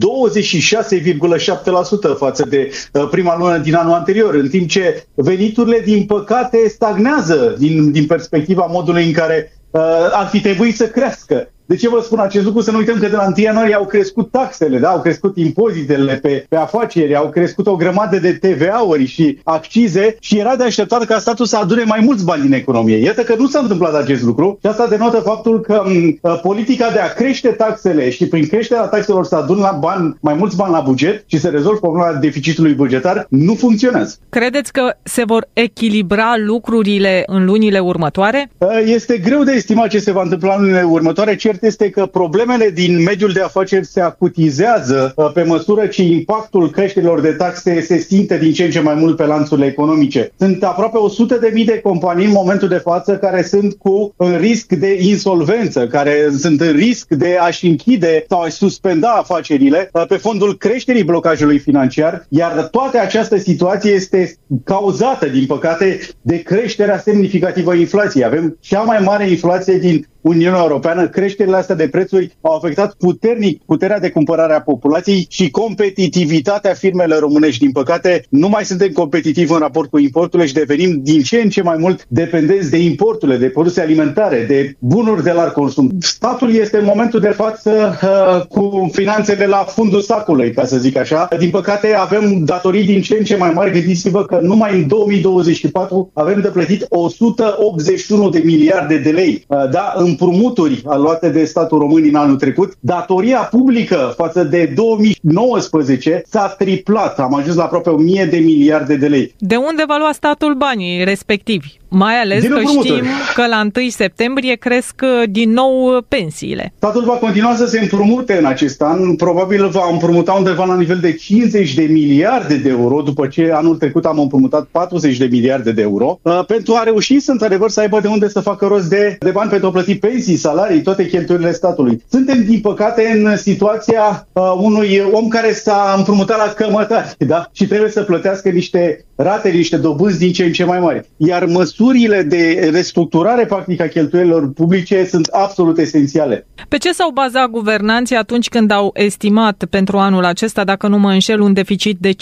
[2.12, 6.68] 26,7% față de uh, prima lună din anul anterior, în timp ce veniturile, din păcate,
[6.68, 9.80] stagnează din, din perspectiva modului în care uh,
[10.12, 11.48] ar fi trebuit să crească.
[11.66, 12.61] De ce vă spun acest lucru?
[12.61, 14.88] Să nu uităm că de la 1 ianuarie au crescut taxele, da?
[14.88, 20.38] au crescut impozitele pe, pe afaceri, au crescut o grămadă de TVA-uri și accize și
[20.38, 22.96] era de așteptat ca statul să adune mai mulți bani din economie.
[22.96, 26.90] Iată că nu s-a întâmplat acest lucru și asta denotă faptul că m, ă, politica
[26.90, 30.72] de a crește taxele și prin creșterea taxelor să adun la bani, mai mulți bani
[30.72, 34.16] la buget și să rezolv problema deficitului bugetar nu funcționează.
[34.29, 38.50] Credeți că se vor echilibra lucrurile în lunile următoare?
[38.61, 41.37] Ă, este greu de estimat ce se va întâmpla în lunile următoare.
[41.55, 46.71] Cert este că problemele din mediul de afaceri se acutizează uh, pe măsură ce impactul
[46.71, 50.33] creșterilor de taxe se simte din ce în ce mai mult pe lanțurile economice.
[50.38, 54.37] Sunt aproape 100 de mii de companii în momentul de față care sunt cu în
[54.37, 60.07] risc de insolvență, care sunt în risc de a-și închide sau a-și suspenda afacerile uh,
[60.09, 66.99] pe fondul creșterii blocajului financiar, iar toată această situație este cauzată, din păcate, de creșterea
[66.99, 68.25] semnificativă a inflației.
[68.25, 73.63] Avem cea mai mare inflație din Uniunea Europeană, creșterile astea de prețuri au afectat puternic
[73.63, 77.59] puterea de cumpărare a populației și competitivitatea firmelor românești.
[77.59, 81.49] Din păcate, nu mai suntem competitivi în raport cu importurile și devenim din ce în
[81.49, 85.91] ce mai mult dependenți de importurile, de produse alimentare, de bunuri de larg consum.
[86.01, 90.97] Statul este în momentul de față uh, cu finanțele la fundul sacului, ca să zic
[90.97, 91.29] așa.
[91.39, 93.73] Din păcate, avem datorii din ce în ce mai mari.
[93.73, 99.45] Gândiți-vă că numai în 2024 avem de plătit 181 de miliarde de lei.
[99.49, 102.72] Uh, da, împrumuturi luate de statul român în anul trecut.
[102.81, 107.18] Datoria publică față de 2019 s-a triplat.
[107.18, 109.35] Am ajuns la aproape 1000 de miliarde de lei.
[109.38, 111.79] De unde va lua statul banii respectivi?
[111.96, 113.04] Mai ales Din că știm
[113.35, 116.72] că la 1 septembrie cresc uh, din nou uh, pensiile.
[116.76, 119.16] Statul va continua să se împrumute în acest an.
[119.16, 123.76] Probabil va împrumuta undeva la nivel de 50 de miliarde de euro, după ce anul
[123.76, 127.80] trecut am împrumutat 40 de miliarde de euro, uh, pentru a reuși să într-adevăr să
[127.80, 131.07] aibă de unde să facă rost de, de bani pentru a plăti pensii, salarii, toate
[131.07, 132.02] cheltuielile statului.
[132.11, 137.48] Suntem, din păcate, în situația uh, unui om care s-a împrumutat la cămătari, da?
[137.52, 141.09] Și trebuie să plătească niște rate, niște dobânzi din ce în ce mai mari.
[141.16, 146.46] Iar măsurile de restructurare, practic, a cheltuielilor publice sunt absolut esențiale.
[146.68, 151.11] Pe ce s-au bazat guvernanții atunci când au estimat pentru anul acesta, dacă nu mă
[151.11, 152.14] înșel, un deficit de 5%?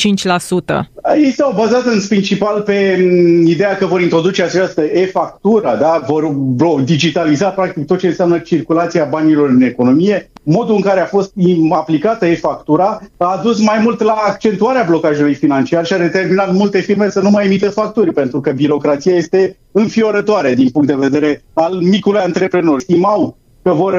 [1.11, 6.03] Ei s-au bazat în principal pe mm, ideea că vor introduce această e-factură, da?
[6.07, 6.35] vor
[6.85, 10.31] digitaliza practic tot ce înseamnă circulația banilor în economie.
[10.43, 11.33] Modul în care a fost
[11.71, 17.11] aplicată e-factura a dus mai mult la accentuarea blocajului financiar și a determinat multe firme
[17.11, 21.73] să nu mai emită facturi, pentru că birocrația este înfiorătoare din punct de vedere al
[21.75, 22.81] micului antreprenor.
[22.81, 23.93] Stimau că vor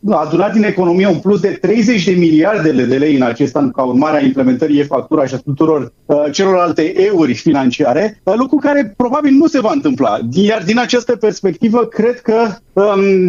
[0.00, 3.70] uh, aduna din economie un plus de 30 de miliarde de lei în acest an
[3.70, 8.94] ca urmare a implementării e-factura și a tuturor uh, celorlalte euri financiare, uh, lucru care
[8.96, 10.18] probabil nu se va întâmpla.
[10.32, 12.54] Iar din această perspectivă, cred că, um,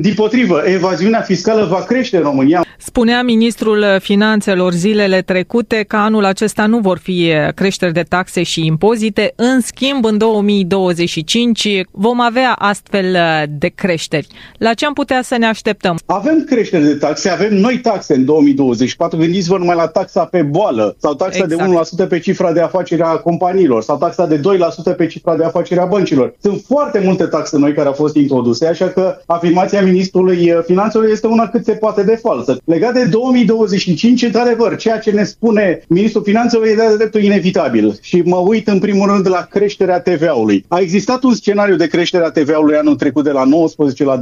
[0.02, 2.66] din potrivă, evaziunea fiscală va crește în România.
[2.78, 8.66] Spunea ministrul finanțelor zilele trecute că anul acesta nu vor fi creșteri de taxe și
[8.66, 13.18] impozite, în schimb, în 2025 vom avea astfel
[13.50, 14.28] de creșteri.
[14.58, 15.72] La ce am putea să ne așteptăm?
[15.72, 15.98] așteptăm?
[16.06, 19.18] Avem creștere de taxe, avem noi taxe în 2024.
[19.18, 21.96] Gândiți-vă numai la taxa pe boală sau taxa exact.
[21.96, 24.40] de 1% pe cifra de afacere a companiilor sau taxa de
[24.94, 26.34] 2% pe cifra de afacere a băncilor.
[26.42, 31.08] Sunt foarte multe taxe noi care au fost introduse, așa că afirmația ministrului eh, finanțelor
[31.10, 32.58] este una cât se poate de falsă.
[32.66, 37.98] Legat de 2025, într-adevăr, ceea ce ne spune ministrul finanțelor e de dreptul inevitabil.
[38.02, 40.66] Și mă uit în primul rând la creșterea TVA-ului.
[40.68, 44.22] A existat un scenariu de creștere a TVA-ului anul trecut de la 19 la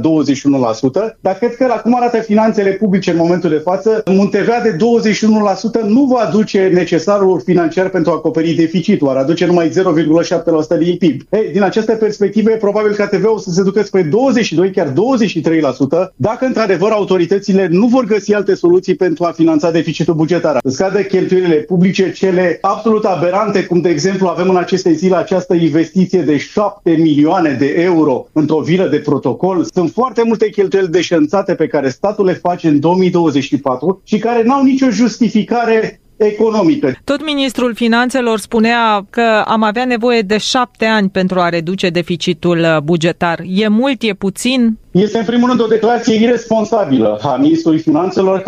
[1.20, 4.76] dar cred că la cum arată finanțele publice în momentul de față, un TVA de
[5.84, 10.96] 21% nu va aduce necesarul financiar pentru a acoperi deficitul, ar aduce numai 0,7% din
[10.96, 11.22] PIB.
[11.30, 14.92] Ei, din această perspectivă, probabil că TVA-ul să se ducă spre 22, chiar 23%,
[16.16, 20.58] dacă într-adevăr autoritățile nu vor găsi alte soluții pentru a finanța deficitul bugetar.
[20.64, 26.20] Scade cheltuielile publice, cele absolut aberante, cum de exemplu avem în aceste zile această investiție
[26.20, 29.66] de 7 milioane de euro într-o vilă de protocol.
[29.74, 34.42] Sunt foarte multe cheltuieli deșanțate anunțate pe care statul le face în 2024 și care
[34.42, 36.96] n-au nicio justificare economică.
[37.04, 42.80] Tot ministrul finanțelor spunea că am avea nevoie de șapte ani pentru a reduce deficitul
[42.84, 43.40] bugetar.
[43.46, 44.78] E mult, e puțin?
[44.92, 48.40] Este în primul rând o declarație irresponsabilă a Ministrului Finanțelor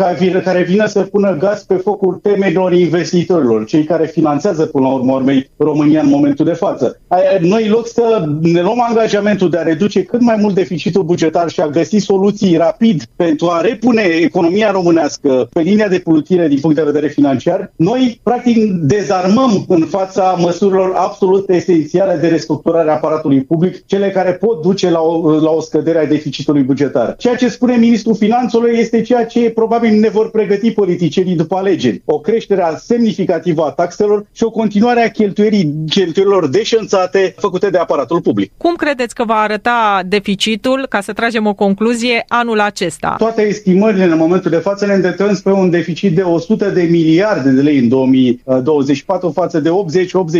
[0.43, 5.13] care vine să pună gaz pe focul temelor investitorilor, cei care finanțează până la urmă
[5.13, 6.99] urmei România în momentul de față.
[7.39, 11.49] Noi, în loc să ne luăm angajamentul de a reduce cât mai mult deficitul bugetar
[11.49, 16.59] și a găsi soluții rapid pentru a repune economia românească pe linia de plutire din
[16.59, 22.93] punct de vedere financiar, noi practic dezarmăm în fața măsurilor absolut esențiale de restructurare a
[22.93, 27.15] aparatului public, cele care pot duce la o, la o scădere a deficitului deficitului bugetar.
[27.17, 32.01] Ceea ce spune ministrul finanțelor este ceea ce probabil ne vor pregăti politicienii după alegeri.
[32.05, 38.21] O creștere semnificativă a taxelor și o continuare a cheltuierii, cheltuielilor deșanțate făcute de aparatul
[38.21, 38.51] public.
[38.57, 43.15] Cum credeți că va arăta deficitul, ca să tragem o concluzie, anul acesta?
[43.17, 47.49] Toate estimările în momentul de față ne îndreptăm spre un deficit de 100 de miliarde
[47.49, 49.69] de lei în 2024 față de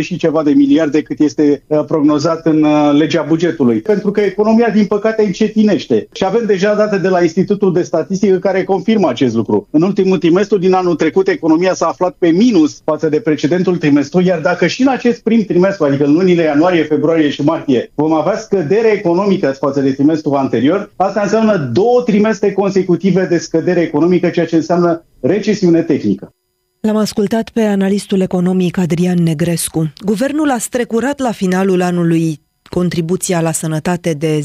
[0.00, 3.80] și ceva de miliarde cât este uh, prognozat în uh, legea bugetului.
[3.80, 6.08] Pentru că economia, din păcate, încetinește crește.
[6.12, 9.68] Și avem deja date de la Institutul de Statistică care confirmă acest lucru.
[9.70, 14.20] În ultimul trimestru din anul trecut, economia s-a aflat pe minus față de precedentul trimestru,
[14.20, 18.12] iar dacă și în acest prim trimestru, adică în lunile ianuarie, februarie și martie, vom
[18.12, 24.28] avea scădere economică față de trimestrul anterior, asta înseamnă două trimestre consecutive de scădere economică,
[24.28, 26.32] ceea ce înseamnă recesiune tehnică.
[26.80, 29.92] L-am ascultat pe analistul economic Adrian Negrescu.
[30.04, 32.43] Guvernul a strecurat la finalul anului
[32.74, 34.44] contribuția la sănătate de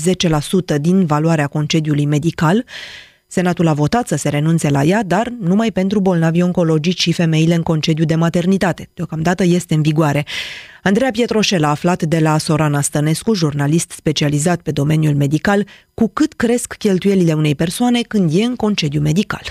[0.76, 2.66] 10% din valoarea concediului medical.
[3.28, 7.56] Senatul a votat să se renunțe la ea, dar numai pentru bolnavi oncologici și femeile
[7.56, 8.90] în concediu de maternitate.
[8.94, 10.26] Deocamdată este în vigoare.
[10.84, 16.34] Andreea Pietroșel a aflat de la Sorana Stănescu, jurnalist specializat pe domeniul medical, cu cât
[16.34, 19.44] cresc cheltuielile unei persoane când e în concediu medical.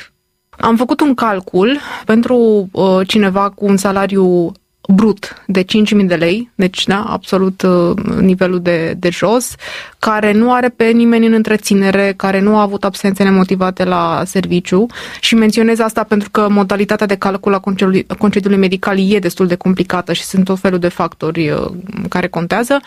[0.58, 4.52] Am făcut un calcul pentru uh, cineva cu un salariu
[4.94, 9.54] brut de 5.000 de lei, deci da, absolut uh, nivelul de, de jos,
[9.98, 14.86] care nu are pe nimeni în întreținere, care nu a avut absențe nemotivate la serviciu
[15.20, 19.54] și menționez asta pentru că modalitatea de calcul a concediului, concediului medical e destul de
[19.54, 21.70] complicată și sunt tot felul de factori uh,
[22.08, 22.80] care contează.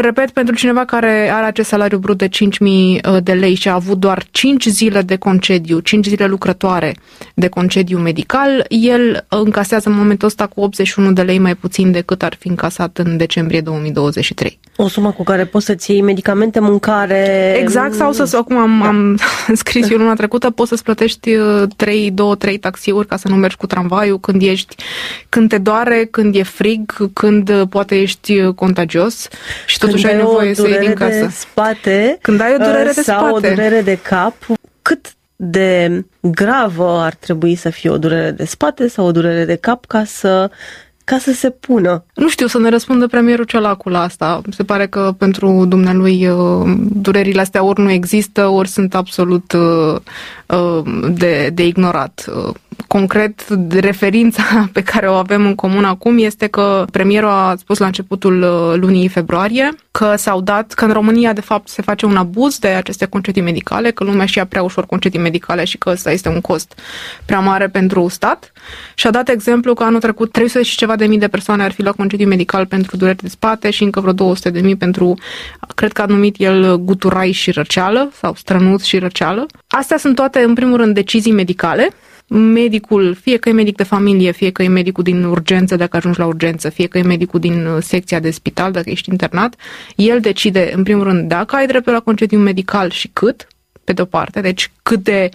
[0.00, 3.74] Repet, pentru cineva care are acest salariu brut de 5.000 uh, de lei și a
[3.74, 6.94] avut doar 5 zile de concediu, 5 zile lucrătoare
[7.34, 12.22] de concediu medical, el încasează în momentul ăsta cu 81 de lei mai puțin decât
[12.22, 14.58] ar fi încasat în decembrie 2023.
[14.76, 17.54] O sumă cu care poți să-ți iei medicamente, mâncare...
[17.60, 18.88] Exact, sau să, acum am, da.
[18.88, 19.18] am
[19.62, 21.30] scris eu luna trecută, poți să-ți plătești
[21.76, 24.76] 3, 2, 3 taxiuri ca să nu mergi cu tramvaiul când ești,
[25.28, 29.28] când te doare, când e frig, când poate ești contagios
[29.66, 31.20] și totuși Când ai nevoie să iei din casă.
[31.20, 33.46] de spate Când ai o durere de sau spate.
[33.46, 34.34] o durere de cap,
[34.82, 39.56] cât de gravă ar trebui să fie o durere de spate sau o durere de
[39.56, 40.50] cap ca să
[41.04, 42.04] ca să se pună.
[42.14, 44.40] Nu știu să ne răspundă premierul Ciolacu la asta.
[44.50, 50.00] Se pare că pentru dumnealui uh, durerile astea ori nu există, ori sunt absolut uh,
[50.46, 50.82] uh,
[51.12, 52.24] de, de ignorat.
[52.92, 57.86] Concret, referința pe care o avem în comun acum este că premierul a spus la
[57.86, 58.38] începutul
[58.80, 62.68] lunii februarie că s-au dat, că în România de fapt se face un abuz de
[62.68, 66.28] aceste concedii medicale, că lumea și ia prea ușor concedii medicale și că ăsta este
[66.28, 66.78] un cost
[67.24, 68.52] prea mare pentru stat
[68.94, 71.72] și a dat exemplu că anul trecut 300 și ceva de mii de persoane ar
[71.72, 75.14] fi luat concediu medical pentru dureri de spate și încă vreo 200 de mii pentru,
[75.74, 79.46] cred că a numit el guturai și răceală sau strănuț și răceală.
[79.66, 81.88] Astea sunt toate, în primul rând, decizii medicale
[82.36, 86.18] medicul, fie că e medic de familie, fie că e medicul din urgență dacă ajungi
[86.18, 89.54] la urgență, fie că e medicul din secția de spital dacă ești internat,
[89.96, 93.46] el decide, în primul rând, dacă ai dreptul la concediu medical și cât,
[93.84, 95.28] pe de-o parte, deci cât de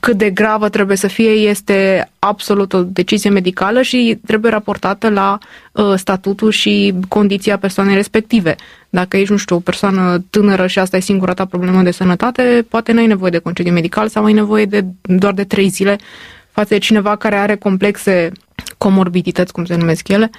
[0.00, 5.38] cât de gravă trebuie să fie este absolut o decizie medicală și trebuie raportată la
[5.72, 8.54] uh, statutul și condiția persoanei respective.
[8.88, 12.66] Dacă ești, nu știu, o persoană tânără și asta e singura ta problemă de sănătate,
[12.68, 15.98] poate n-ai nevoie de concediu medical sau ai nevoie de doar de trei zile
[16.50, 18.32] față de cineva care are complexe
[18.78, 20.30] comorbidități, cum se numesc ele,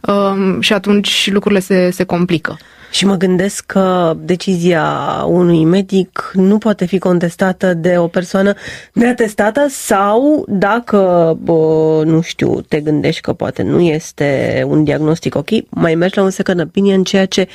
[0.00, 2.58] uh, și atunci lucrurile se, se complică.
[2.94, 4.86] Și mă gândesc că decizia
[5.26, 8.54] unui medic nu poate fi contestată de o persoană
[8.92, 10.98] neatestată sau dacă,
[11.42, 16.22] bă, nu știu, te gândești că poate nu este un diagnostic ok, mai mergi la
[16.22, 17.48] un second opinion, ceea ce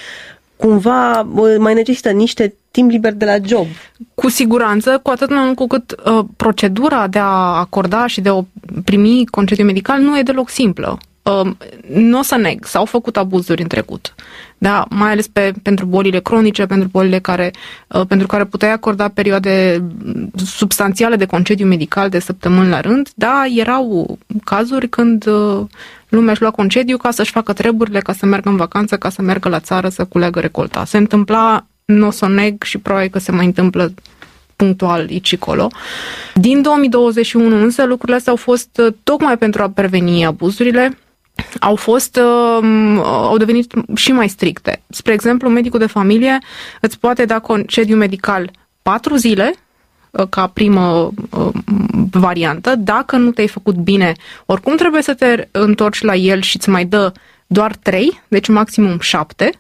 [0.56, 3.68] cumva bă, mai necesită niște timp liber de la job.
[4.16, 8.30] Cu siguranță, cu atât mai mult cu cât uh, procedura de a acorda și de
[8.30, 8.46] a
[8.84, 10.98] primi concediu medical nu e deloc simplă.
[11.22, 11.52] Uh,
[11.94, 14.16] nu o să neg, s-au făcut abuzuri în trecut.
[14.58, 17.52] Da, mai ales pe, pentru bolile cronice, pentru bolile care,
[17.88, 19.84] uh, pentru care puteai acorda perioade
[20.46, 25.66] substanțiale de concediu medical de săptămâni la rând, da, erau cazuri când uh,
[26.10, 29.22] lumea își lua concediu ca să-și facă treburile, ca să meargă în vacanță, ca să
[29.22, 30.86] meargă la țară să culeagă recolta.
[30.86, 33.94] Se întâmpla, nu o să neg și probabil că se mai întâmplă
[34.56, 35.68] punctual aici colo.
[36.34, 40.98] Din 2021 însă lucrurile astea au fost uh, tocmai pentru a preveni abuzurile,
[41.60, 44.82] au fost, uh, au devenit și mai stricte.
[44.90, 46.38] Spre exemplu, medicul de familie
[46.82, 49.54] îți poate da concediu medical 4 zile
[50.12, 51.50] uh, ca primă uh,
[52.12, 54.14] variantă, dacă nu te-ai făcut bine,
[54.46, 57.12] oricum trebuie să te întorci la el și îți mai dă
[57.48, 59.52] doar 3, deci maximum 7,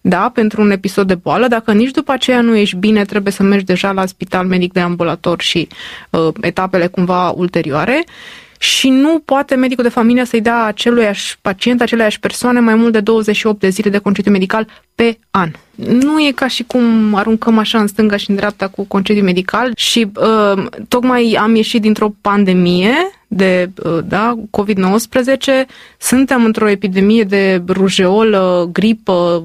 [0.00, 1.46] da, pentru un episod de boală.
[1.48, 4.80] Dacă nici după aceea nu ești bine, trebuie să mergi deja la spital medic de
[4.80, 5.68] ambulator și
[6.10, 8.04] uh, etapele cumva ulterioare
[8.62, 13.00] și nu poate medicul de familie să-i dea aceluiași pacient, aceleiași persoane mai mult de
[13.00, 15.50] 28 de zile de concediu medical pe an.
[15.74, 19.72] Nu e ca și cum aruncăm așa în stânga și în dreapta cu concediu medical
[19.76, 22.94] și uh, tocmai am ieșit dintr-o pandemie
[23.32, 25.66] de uh, da, COVID-19,
[25.98, 29.44] suntem într-o epidemie de rujeolă, gripă,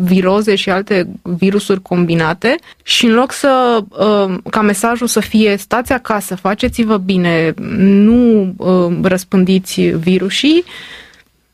[0.00, 5.92] viroze și alte virusuri combinate și în loc să uh, ca mesajul să fie stați
[5.92, 10.64] acasă, faceți-vă bine, nu uh, răspândiți virusii,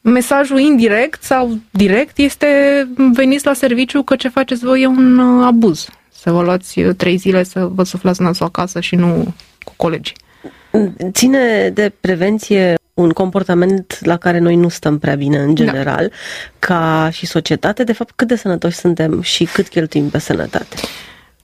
[0.01, 2.47] mesajul indirect sau direct este
[3.13, 5.89] veniți la serviciu că ce faceți voi e un abuz.
[6.13, 9.35] Să vă luați trei zile să vă suflați nasul acasă și nu
[9.65, 10.17] cu colegii.
[11.13, 16.15] Ține de prevenție un comportament la care noi nu stăm prea bine în general, da.
[16.59, 17.85] ca și societate.
[17.85, 20.77] De fapt, cât de sănătoși suntem și cât cheltuim pe sănătate?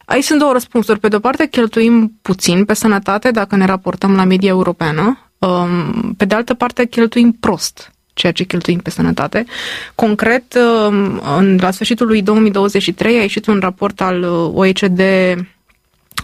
[0.04, 1.00] Aici sunt două răspunsuri.
[1.00, 5.30] Pe de-o parte, cheltuim puțin pe sănătate dacă ne raportăm la media europeană.
[5.38, 9.44] Um, pe de altă parte, cheltuim prost ceea ce cheltuim pe sănătate.
[9.94, 10.58] Concret,
[10.88, 15.00] um, la sfârșitul lui 2023 a ieșit un raport al uh, OECD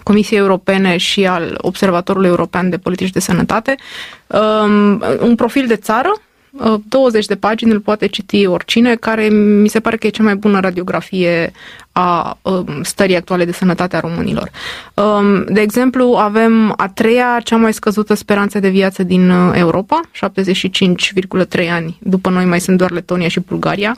[0.02, 3.74] Comisiei Europene și al Observatorului European de Politici de Sănătate,
[4.26, 6.12] um, un profil de țară
[6.88, 10.22] 20 uh, de pagini îl poate citi oricine, care mi se pare că e cea
[10.22, 11.52] mai bună radiografie
[11.92, 14.50] a um, stării actuale de sănătate a românilor.
[14.94, 20.00] Um, de exemplu, avem a treia cea mai scăzută speranță de viață din uh, Europa,
[21.60, 21.98] 75,3 ani.
[22.00, 23.96] După noi mai sunt doar Letonia și Bulgaria.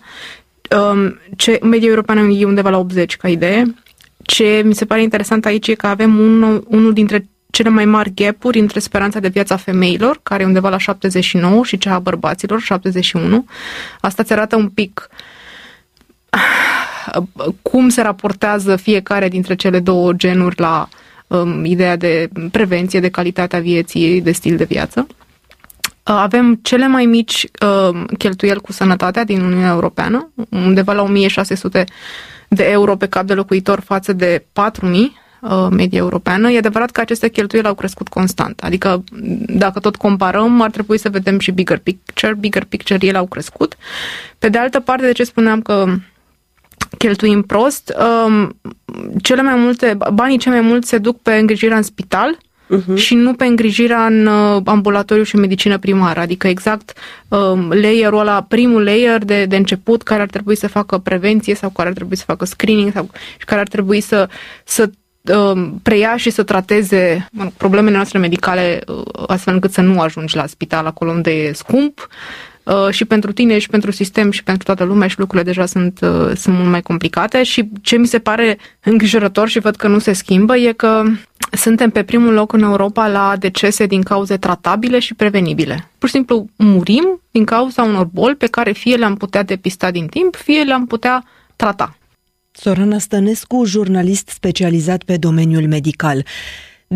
[0.76, 3.74] Um, ce, media europeană e undeva la 80 ca idee.
[4.22, 8.12] Ce mi se pare interesant aici e că avem unul, unul dintre cele mai mari
[8.14, 11.98] gapuri între speranța de viață a femeilor, care e undeva la 79, și cea a
[11.98, 13.46] bărbaților, 71.
[14.00, 15.08] Asta ți arată un pic
[17.62, 20.88] cum se raportează fiecare dintre cele două genuri la
[21.26, 25.06] um, ideea de prevenție, de calitatea vieții, de stil de viață.
[26.02, 31.84] Avem cele mai mici uh, cheltuieli cu sănătatea din Uniunea Europeană, undeva la 1600
[32.48, 36.50] de euro pe cap de locuitor față de 4000 Uh, media europeană.
[36.50, 38.60] E adevărat că aceste cheltuieli au crescut constant.
[38.60, 39.04] Adică,
[39.46, 42.34] dacă tot comparăm, ar trebui să vedem și bigger picture.
[42.34, 43.76] Bigger picture, ele au crescut.
[44.38, 45.86] Pe de altă parte, de ce spuneam că
[46.98, 47.94] cheltuim prost,
[48.26, 48.56] um,
[49.22, 52.38] cele mai multe, banii cei mai mulți se duc pe îngrijirea în spital,
[52.76, 52.94] uh-huh.
[52.94, 56.92] și nu pe îngrijirea în uh, ambulatoriu și medicină primară, adică exact
[57.28, 61.70] um, layerul ăla, primul layer de, de început care ar trebui să facă prevenție sau
[61.70, 64.28] care ar trebui să facă screening sau și care ar trebui să,
[64.64, 64.90] să
[65.32, 70.36] Um, preia și să trateze mă, problemele noastre medicale uh, astfel încât să nu ajungi
[70.36, 72.08] la spital acolo unde e scump.
[72.08, 72.53] uh,
[72.90, 76.36] și pentru tine și pentru sistem și pentru toată lumea și lucrurile deja sunt, uh,
[76.36, 80.12] sunt mult mai complicate și ce mi se pare îngrijorător și văd că nu se
[80.12, 81.02] schimbă e că
[81.52, 85.88] suntem pe primul loc în Europa la decese din cauze tratabile și prevenibile.
[85.98, 90.06] Pur și simplu murim din cauza unor boli pe care fie le-am putea depista din
[90.06, 91.24] timp, fie le-am putea
[91.56, 91.96] trata.
[92.52, 96.24] Sorana Stănescu, jurnalist specializat pe domeniul medical.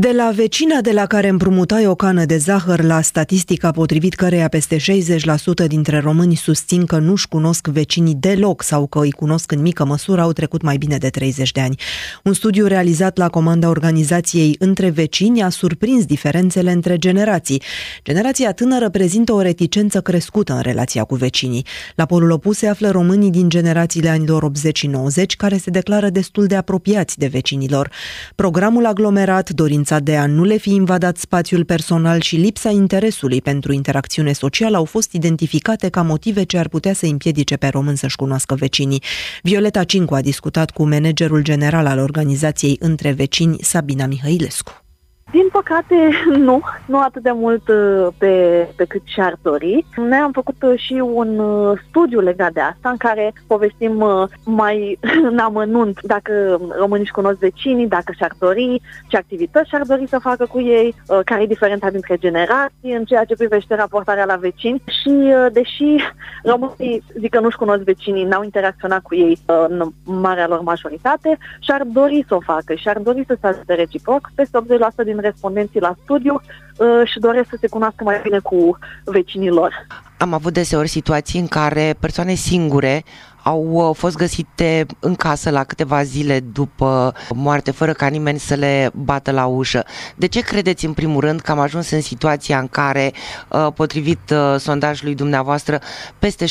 [0.01, 4.49] De la vecina de la care împrumutai o cană de zahăr la statistica potrivit căreia
[4.49, 9.61] peste 60% dintre români susțin că nu-și cunosc vecinii deloc sau că îi cunosc în
[9.61, 11.81] mică măsură, au trecut mai bine de 30 de ani.
[12.25, 17.63] Un studiu realizat la comanda organizației Între Vecini a surprins diferențele între generații.
[18.05, 21.67] Generația tânără prezintă o reticență crescută în relația cu vecinii.
[21.95, 26.09] La polul opus se află românii din generațiile anilor 80 și 90 care se declară
[26.09, 27.91] destul de apropiați de vecinilor.
[28.35, 33.41] Programul aglomerat, dorința dorința de a nu le fi invadat spațiul personal și lipsa interesului
[33.41, 37.95] pentru interacțiune socială au fost identificate ca motive ce ar putea să împiedice pe român
[37.95, 39.03] să-și cunoască vecinii.
[39.43, 44.88] Violeta Cincu a discutat cu managerul general al organizației Între Vecini, Sabina Mihailescu.
[45.31, 45.95] Din păcate,
[46.49, 49.87] nu, nu atât de mult uh, pe, pe cât și-ar dori.
[49.97, 54.05] Noi am făcut uh, și un uh, studiu legat de asta, în care povestim
[54.45, 54.99] mai
[55.31, 60.19] în amănunt dacă românii își cunosc vecinii, dacă și-ar dori, ce activități și-ar dori să
[60.19, 64.83] facă cu ei, care e diferența dintre generații în ceea ce privește raportarea la vecini
[64.87, 65.97] și deși
[66.45, 71.83] românii zic că nu-și cunosc vecinii, n-au interacționat cu ei în marea lor majoritate, și-ar
[71.85, 74.31] dori să o facă și-ar dori să se ajute reciproc.
[74.35, 74.59] Peste
[75.03, 76.35] 80% din respondenții la studiu
[76.77, 79.87] uh, și doresc să se cunoască mai bine cu vecinii lor.
[80.19, 83.05] Am avut deseori situații în care persoane singure
[83.49, 88.55] au uh, fost găsite în casă la câteva zile după moarte, fără ca nimeni să
[88.55, 89.85] le bată la ușă.
[90.17, 93.13] De ce credeți, în primul rând, că am ajuns în situația în care,
[93.49, 95.79] uh, potrivit uh, sondajului dumneavoastră,
[96.19, 96.45] peste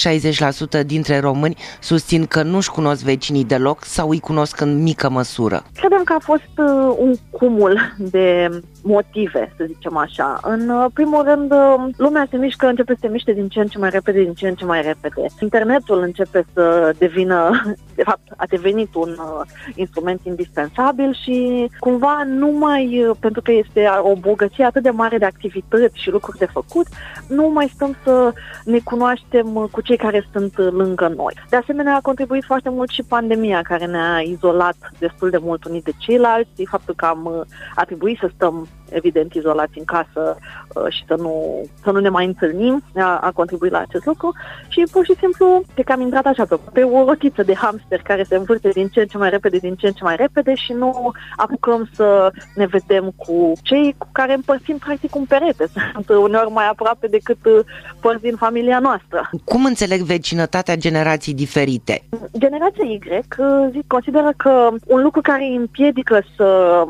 [0.82, 5.64] 60% dintre români susțin că nu-și cunosc vecinii deloc sau îi cunosc în mică măsură?
[5.74, 6.52] Credem că a fost
[6.98, 8.50] un cumul de
[8.84, 10.40] motive, să zicem așa.
[10.44, 11.54] În primul rând,
[11.98, 14.48] lumea se mișcă, începe să se miște din ce în ce mai repede, din ce
[14.48, 15.26] în ce mai repede.
[15.40, 17.62] Internetul începe să devină,
[17.96, 19.42] de fapt, a devenit un uh,
[19.76, 25.26] instrument indispensabil și cumva numai uh, pentru că este o bogăție atât de mare de
[25.26, 26.88] activități și lucruri de făcut,
[27.28, 28.34] nu mai stăm să
[28.64, 31.34] ne cunoaștem uh, cu cei care sunt uh, lângă noi.
[31.50, 35.82] De asemenea, a contribuit foarte mult și pandemia care ne-a izolat destul de mult unii
[35.82, 40.38] de ceilalți, faptul că am a trebuit să stăm evident, izolați în casă
[40.74, 44.34] uh, și să nu, să nu ne mai întâlnim, a, a contribuit la acest lucru
[44.68, 48.02] și pur și simplu pe că am intrat așa pe, pe o rotiță de hamster
[48.02, 50.56] care se învârte din ce în ce mai repede, din ce în ce mai repede
[50.56, 55.66] și nu apucăm să ne vedem cu cei cu care împărțim practic un perete.
[55.94, 57.60] Sunt uneori mai aproape decât uh,
[58.00, 59.30] părți din familia noastră.
[59.44, 62.04] Cum înțeleg vecinătatea generații diferite?
[62.38, 66.48] Generația Y uh, zic, consideră că un lucru care îi împiedică să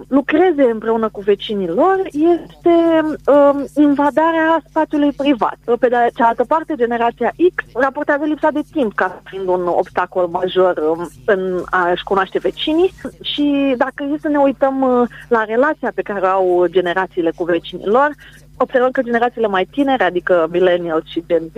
[0.07, 2.75] lucreze împreună cu vecinii lor este
[3.25, 5.57] um, invadarea spațiului privat.
[5.79, 10.77] Pe de cealaltă parte, generația X raportează lipsa de timp ca fiind un obstacol major
[10.77, 16.01] um, în a-și cunoaște vecinii și dacă e să ne uităm uh, la relația pe
[16.01, 18.09] care au generațiile cu vecinii lor,
[18.57, 21.55] observăm că generațiile mai tinere, adică millennials și Gen Z,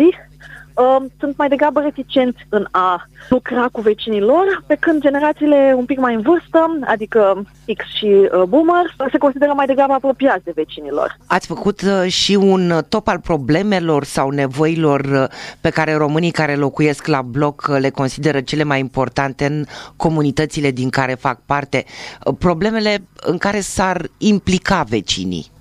[0.80, 5.86] uh, sunt mai degrabă reticenți în a lucra cu vecinii lor, pe când generațiile un
[5.86, 7.44] pic mai în vârstă, adică
[7.78, 11.18] X și uh, Boomer, se consideră mai degrabă apropiați de vecinilor.
[11.28, 15.24] Ați făcut uh, și un top al problemelor sau nevoilor uh,
[15.62, 19.66] pe care românii care locuiesc la bloc uh, le consideră cele mai importante în
[19.96, 21.86] comunitățile din care fac parte,
[22.26, 25.52] uh, problemele în care s-ar implica vecinii.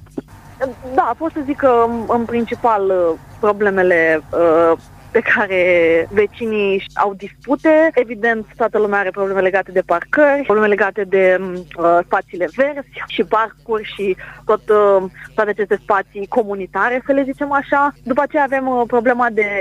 [0.95, 4.79] Da, pot să zic că în principal uh, problemele uh,
[5.11, 7.91] pe care vecinii au dispute.
[7.95, 13.25] Evident, toată lumea are probleme legate de parcări, probleme legate de uh, spațiile verzi și
[13.25, 15.03] parcuri și tot, uh,
[15.35, 17.95] toate aceste spații comunitare, să le zicem așa.
[18.03, 19.61] După aceea avem uh, problema de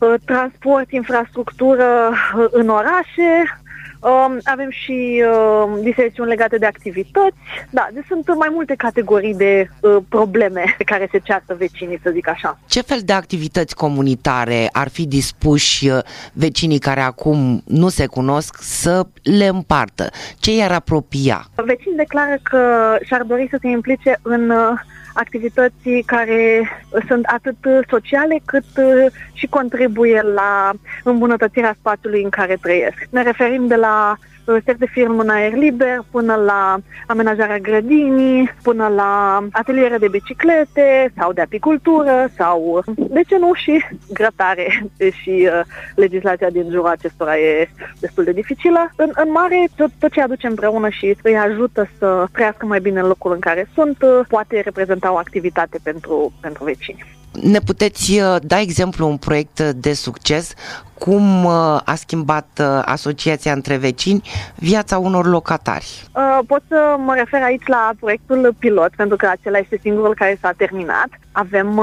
[0.00, 3.60] uh, transport, infrastructură uh, în orașe,
[4.02, 7.36] Um, avem și uh, disecțiuni legate de activități.
[7.70, 12.10] Da, deci sunt mai multe categorii de uh, probleme pe care se ceartă vecinii, să
[12.10, 12.58] zic așa.
[12.66, 15.98] Ce fel de activități comunitare ar fi dispuși uh,
[16.32, 20.10] vecinii care acum nu se cunosc să le împartă?
[20.38, 21.46] Ce i-ar apropia?
[21.54, 24.80] Vecinii declară că și-ar dori să se implice în uh,
[25.12, 26.68] activități care
[27.06, 27.56] sunt atât
[27.88, 30.72] sociale cât uh, și contribuie la
[31.04, 32.96] îmbunătățirea spațiului în care trăiesc.
[33.10, 34.16] Ne referim de la
[34.64, 41.12] sec de firmă în aer liber, până la amenajarea grădinii, până la ateliere de biciclete
[41.16, 44.84] sau de apicultură sau, de ce nu, și grătare.
[45.22, 45.60] Și uh,
[45.94, 47.68] legislația din jurul acestora e
[48.00, 48.92] destul de dificilă.
[48.96, 53.00] În, în mare, tot, tot ce aduce împreună și îi ajută să trăiască mai bine
[53.00, 57.20] în locul în care sunt, uh, poate reprezenta o activitate pentru, pentru vecini.
[57.40, 60.54] Ne puteți uh, da exemplu un proiect de succes?
[60.98, 61.52] Cum uh,
[61.84, 64.22] a schimbat uh, asociația între vecini
[64.54, 66.04] viața unor locatari?
[66.46, 70.52] Pot să mă refer aici la proiectul pilot, pentru că acela este singurul care s-a
[70.56, 71.08] terminat.
[71.32, 71.78] Avem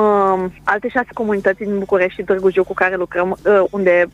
[0.63, 3.37] alte șase comunități din București și Târgu Jiu cu care lucrăm,
[3.69, 4.09] unde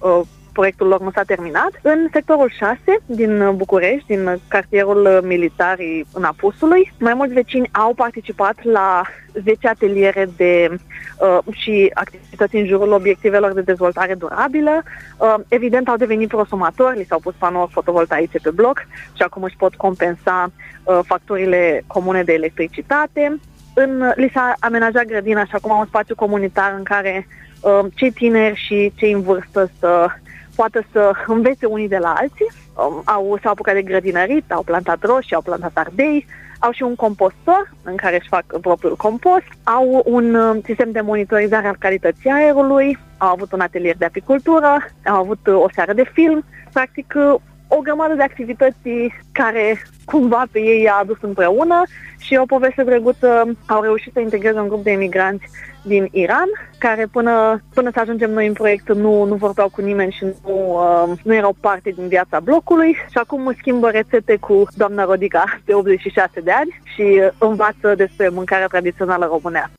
[0.58, 1.72] proiectul lor nu s-a terminat.
[1.82, 5.78] În sectorul 6 din București, din cartierul militar
[6.14, 9.02] în Apusului, mai mulți vecini au participat la
[9.44, 14.84] 10 ateliere de uh, și activități în jurul obiectivelor de dezvoltare durabilă.
[15.18, 19.56] Uh, evident, au devenit prosumatori, li s-au pus panouri fotovoltaice pe bloc și acum își
[19.58, 20.52] pot compensa
[20.84, 23.40] uh, facturile comune de electricitate.
[23.74, 27.28] În, li s-a amenajat grădina și acum au un spațiu comunitar în care
[27.62, 30.08] uh, cei tineri și cei în vârstă să
[30.56, 32.52] poată să învețe unii de la alții.
[32.74, 36.26] Um, au, s-au apucat de grădinărit, au plantat roșii, au plantat ardei,
[36.60, 41.02] au și un compostor în care își fac propriul compost, au un um, sistem de
[41.02, 45.94] monitorizare al calității aerului, au avut un atelier de apicultură, au avut uh, o seară
[45.94, 47.36] de film, practic uh,
[47.68, 48.90] o grămadă de activități
[49.32, 51.82] care cumva pe ei i-a adus împreună
[52.18, 55.46] și o poveste drăguță au reușit să integreze un grup de emigranți
[55.84, 60.12] din Iran, care până, până să ajungem noi în proiect nu, nu vorbeau cu nimeni
[60.12, 62.94] și nu, uh, nu erau parte din viața blocului.
[62.94, 68.68] Și acum schimbă rețete cu doamna Rodica de 86 de ani și învață despre mâncarea
[68.68, 69.72] tradițională românească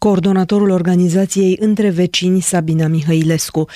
[0.00, 3.68] coordonatorul organizației Între Vecini Sabina Mihailescu.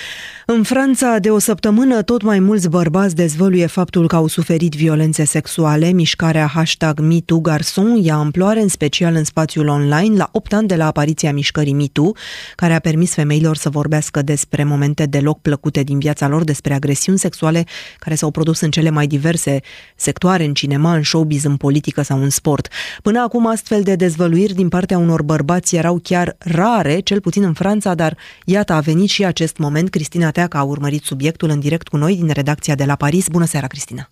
[0.46, 5.24] În Franța, de o săptămână, tot mai mulți bărbați dezvăluie faptul că au suferit violențe
[5.24, 5.90] sexuale.
[5.90, 10.86] Mișcarea hashtag MeTooGarson ia amploare, în special în spațiul online, la 8 ani de la
[10.86, 12.12] apariția mișcării MeToo,
[12.54, 17.18] care a permis femeilor să vorbească despre momente deloc plăcute din viața lor, despre agresiuni
[17.18, 17.64] sexuale
[17.98, 19.60] care s-au produs în cele mai diverse
[19.96, 22.68] sectoare, în cinema, în showbiz, în politică sau în sport.
[23.02, 27.42] Până acum, astfel de dezvăluiri din partea unor bărbați erau chiar chiar rare, cel puțin
[27.42, 29.90] în Franța, dar iată a venit și acest moment.
[29.90, 33.28] Cristina Teaca a urmărit subiectul în direct cu noi din redacția de la Paris.
[33.28, 34.10] Bună seara, Cristina!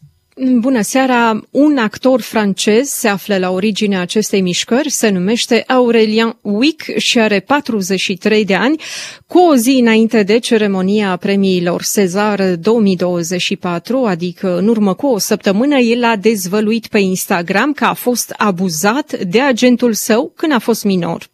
[0.58, 1.40] Bună seara!
[1.50, 7.40] Un actor francez se află la originea acestei mișcări, se numește Aurelien Wick și are
[7.40, 8.80] 43 de ani.
[9.26, 15.76] Cu o zi înainte de ceremonia premiilor Cezar 2024, adică în urmă cu o săptămână,
[15.76, 20.84] el a dezvăluit pe Instagram că a fost abuzat de agentul său când a fost
[20.84, 21.30] minor.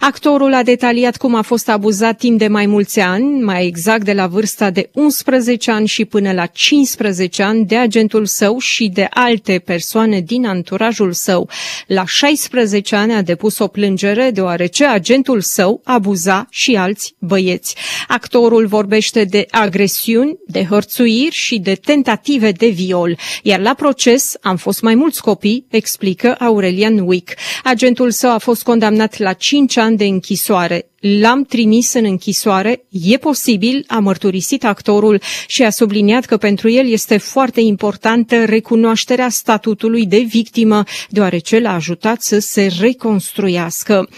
[0.00, 4.12] Actorul a detaliat cum a fost abuzat timp de mai mulți ani, mai exact de
[4.12, 9.06] la vârsta de 11 ani și până la 15 ani de agentul său și de
[9.10, 11.48] alte persoane din anturajul său.
[11.86, 17.76] La 16 ani a depus o plângere deoarece agentul său abuza și alți băieți.
[18.08, 24.56] Actorul vorbește de agresiuni, de hărțuiri și de tentative de viol, iar la proces am
[24.56, 27.32] fost mai mulți copii, explică Aurelian Wick.
[27.64, 33.16] Agentul său a fost condamnat la 5 ani de închisoare l-am trimis în închisoare, e
[33.16, 40.06] posibil, a mărturisit actorul și a subliniat că pentru el este foarte importantă recunoașterea statutului
[40.06, 44.08] de victimă, deoarece l-a ajutat să se reconstruiască.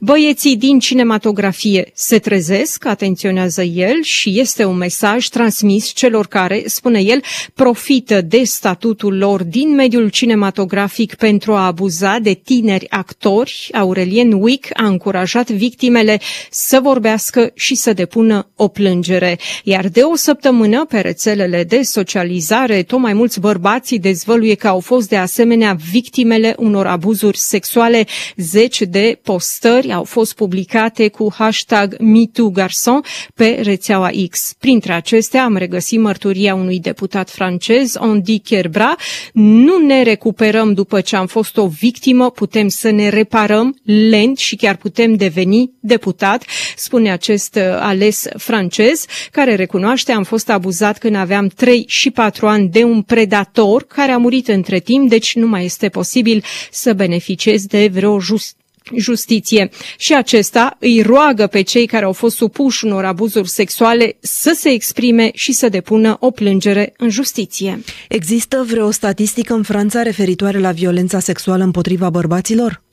[0.00, 7.00] Băieții din cinematografie se trezesc, atenționează el, și este un mesaj transmis celor care, spune
[7.00, 7.22] el,
[7.54, 13.68] profită de statutul lor din mediul cinematografic pentru a abuza de tineri actori.
[13.72, 16.20] Aurelien Wick a încurajat victimele
[16.50, 19.38] să vorbească și să depună o plângere.
[19.64, 24.80] Iar de o săptămână, pe rețelele de socializare, tot mai mulți bărbați dezvăluie că au
[24.80, 28.06] fost de asemenea victimele unor abuzuri sexuale.
[28.36, 33.00] Zeci de postări au fost publicate cu hashtag MeTooGarçon
[33.34, 34.54] pe rețeaua X.
[34.58, 38.94] Printre acestea am regăsit mărturia unui deputat francez, Andy Kerbra.
[39.32, 44.56] Nu ne recuperăm după ce am fost o victimă, putem să ne reparăm lent și
[44.56, 46.44] chiar putem deveni deputat deputat,
[46.76, 52.46] spune acest uh, ales francez, care recunoaște am fost abuzat când aveam 3 și 4
[52.46, 56.92] ani de un predator care a murit între timp, deci nu mai este posibil să
[56.92, 58.56] beneficiez de vreo just
[58.96, 59.70] justiție.
[59.98, 64.68] Și acesta îi roagă pe cei care au fost supuși unor abuzuri sexuale să se
[64.68, 67.82] exprime și să depună o plângere în justiție.
[68.08, 72.83] Există vreo statistică în Franța referitoare la violența sexuală împotriva bărbaților?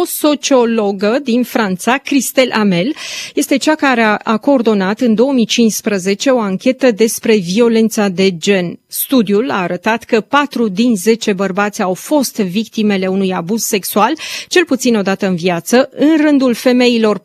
[0.00, 2.94] O sociologă din Franța, Christelle Amel,
[3.34, 8.78] este cea care a coordonat în 2015 o anchetă despre violența de gen.
[8.94, 14.12] Studiul a arătat că 4 din 10 bărbați au fost victimele unui abuz sexual,
[14.48, 15.88] cel puțin o dată în viață.
[15.92, 17.22] În rândul femeilor, 14%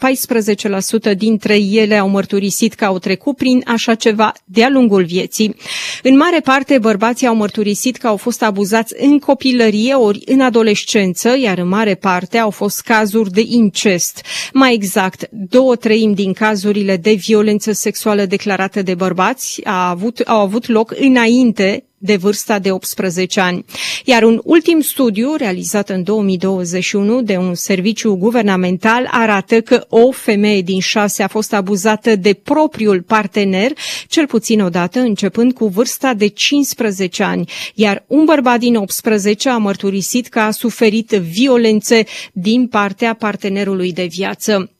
[1.18, 5.56] dintre ele au mărturisit că au trecut prin așa ceva de-a lungul vieții.
[6.04, 11.38] În mare parte, bărbații au mărturisit că au fost abuzați în copilărie ori în adolescență,
[11.40, 14.22] iar în mare parte au fost cazuri de incest.
[14.54, 20.40] Mai exact, două treimi din cazurile de violență sexuală declarate de bărbați a avut, au
[20.40, 21.56] avut loc înainte
[21.98, 23.66] de vârsta de 18 ani.
[24.06, 30.62] Iar un ultim studiu realizat în 2021 de un serviciu guvernamental arată că o femeie
[30.62, 33.72] din șase a fost abuzată de propriul partener,
[34.08, 39.58] cel puțin odată începând cu vârsta de 15 ani, iar un bărbat din 18 a
[39.58, 44.72] mărturisit că a suferit violențe din partea partenerului de viață.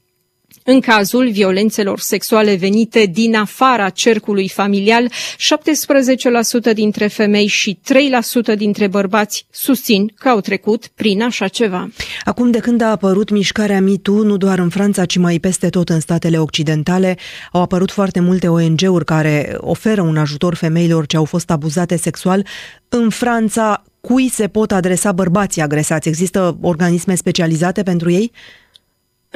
[0.70, 5.12] În cazul violențelor sexuale venite din afara cercului familial,
[6.70, 7.80] 17% dintre femei și
[8.54, 11.90] 3% dintre bărbați susțin că au trecut prin așa ceva.
[12.24, 15.90] Acum de când a apărut mișcarea MeToo, nu doar în Franța, ci mai peste tot
[15.90, 17.18] în statele occidentale,
[17.52, 22.46] au apărut foarte multe ONG-uri care oferă un ajutor femeilor ce au fost abuzate sexual.
[22.90, 26.08] În Franța, cui se pot adresa bărbații agresați?
[26.08, 28.32] Există organisme specializate pentru ei?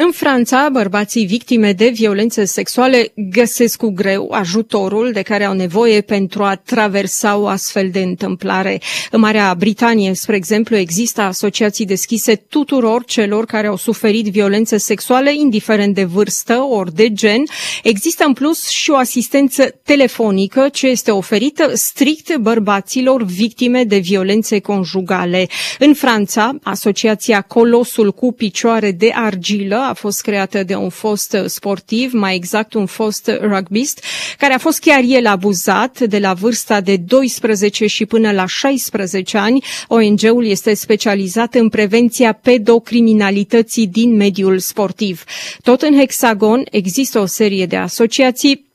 [0.03, 6.01] În Franța, bărbații victime de violențe sexuale găsesc cu greu ajutorul de care au nevoie
[6.01, 8.81] pentru a traversa o astfel de întâmplare.
[9.11, 15.35] În Marea Britanie, spre exemplu, există asociații deschise tuturor celor care au suferit violențe sexuale,
[15.35, 17.43] indiferent de vârstă ori de gen.
[17.83, 24.59] Există în plus și o asistență telefonică ce este oferită strict bărbaților victime de violențe
[24.59, 25.47] conjugale.
[25.79, 32.13] În Franța, asociația Colosul cu picioare de argilă a fost creată de un fost sportiv,
[32.13, 34.03] mai exact un fost rugbyist,
[34.37, 39.37] care a fost chiar el abuzat de la vârsta de 12 și până la 16
[39.37, 39.63] ani.
[39.87, 45.23] ONG-ul este specializat în prevenția pedocriminalității din mediul sportiv.
[45.63, 48.70] Tot în Hexagon există o serie de asociații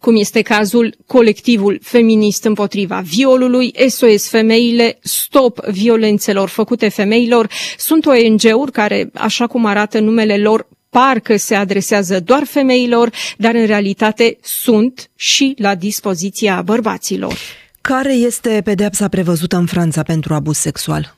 [0.00, 8.72] cum este cazul colectivul feminist împotriva violului, SOS Femeile, Stop violențelor făcute femeilor, sunt ONG-uri
[8.72, 15.10] care, așa cum arată numele lor, parcă se adresează doar femeilor, dar în realitate sunt
[15.16, 17.34] și la dispoziția bărbaților.
[17.80, 21.15] Care este pedepsa prevăzută în Franța pentru abuz sexual?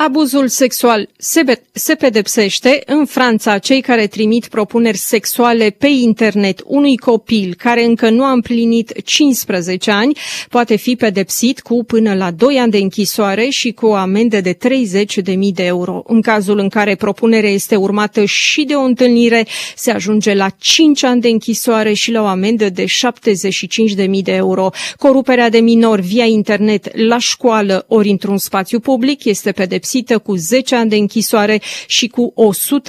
[0.00, 2.82] Abuzul sexual se, be- se pedepsește.
[2.86, 8.30] În Franța, cei care trimit propuneri sexuale pe internet unui copil care încă nu a
[8.30, 10.16] împlinit 15 ani
[10.48, 14.54] poate fi pedepsit cu până la 2 ani de închisoare și cu o amendă de
[14.54, 16.02] 30.000 de euro.
[16.06, 19.46] În cazul în care propunerea este urmată și de o întâlnire,
[19.76, 24.70] se ajunge la 5 ani de închisoare și la o amendă de 75.000 de euro.
[24.96, 30.34] Coruperea de minori via internet la școală ori într-un spațiu public este pedepsită pedepsită cu
[30.36, 32.34] 10 ani de închisoare și cu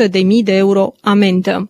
[0.07, 1.69] 100.000 de euro amendă.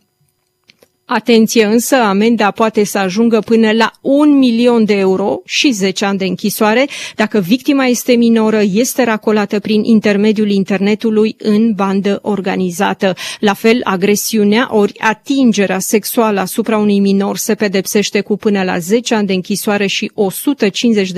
[1.11, 6.17] Atenție însă, amenda poate să ajungă până la un milion de euro și 10 ani
[6.17, 13.15] de închisoare dacă victima este minoră, este racolată prin intermediul internetului în bandă organizată.
[13.39, 19.15] La fel, agresiunea ori atingerea sexuală asupra unui minor se pedepsește cu până la 10
[19.15, 20.11] ani de închisoare și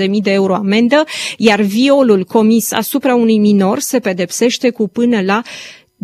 [0.04, 1.04] 150.000 de euro amendă,
[1.36, 5.42] iar violul comis asupra unui minor se pedepsește cu până la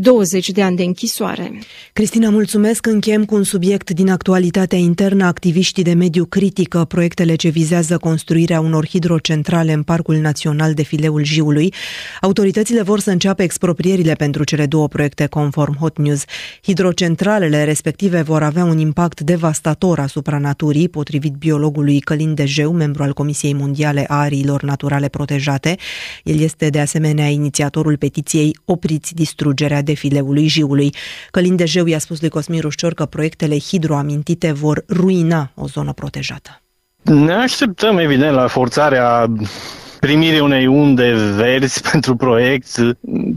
[0.01, 1.59] 20 de ani de închisoare.
[1.92, 2.86] Cristina, mulțumesc.
[2.86, 5.24] Încheiem cu un subiect din actualitatea internă.
[5.24, 11.24] Activiștii de mediu critică proiectele ce vizează construirea unor hidrocentrale în Parcul Național de Fileul
[11.24, 11.72] Jiului.
[12.20, 16.24] Autoritățile vor să înceapă exproprierile pentru cele două proiecte conform Hot News.
[16.62, 23.12] Hidrocentralele respective vor avea un impact devastator asupra naturii, potrivit biologului Călin Dejeu, membru al
[23.12, 25.76] Comisiei Mondiale a Ariilor Naturale Protejate.
[26.24, 30.95] El este de asemenea inițiatorul petiției Opriți distrugerea defileului Jiului.
[31.30, 36.61] Călin Dejeu i-a spus lui Cosmin Rușcior că proiectele hidroamintite vor ruina o zonă protejată.
[37.03, 39.26] Ne așteptăm, evident, la forțarea
[40.01, 42.74] primirii unei unde verzi pentru proiect.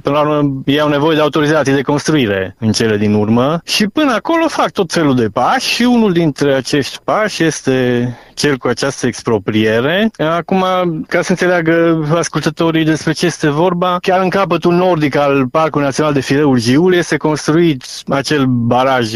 [0.04, 3.88] Până la urmă, ei au nevoie de autorizații de construire în cele din urmă și
[3.88, 8.68] până acolo fac tot felul de pași și unul dintre acești pași este cel cu
[8.68, 10.10] această expropriere.
[10.18, 10.66] Acum,
[11.08, 16.14] ca să înțeleagă ascultătorii despre ce este vorba, chiar în capătul nordic al Parcului Național
[16.14, 19.12] de Fileul Giul este construit acel baraj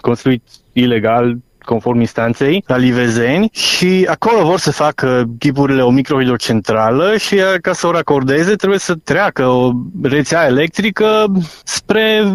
[0.00, 0.42] construit
[0.72, 7.72] ilegal conform instanței, la Livezeni și acolo vor să facă chipurile o microhidrocentrală și ca
[7.72, 9.70] să o racordeze trebuie să treacă o
[10.02, 11.32] rețea electrică
[11.64, 12.34] spre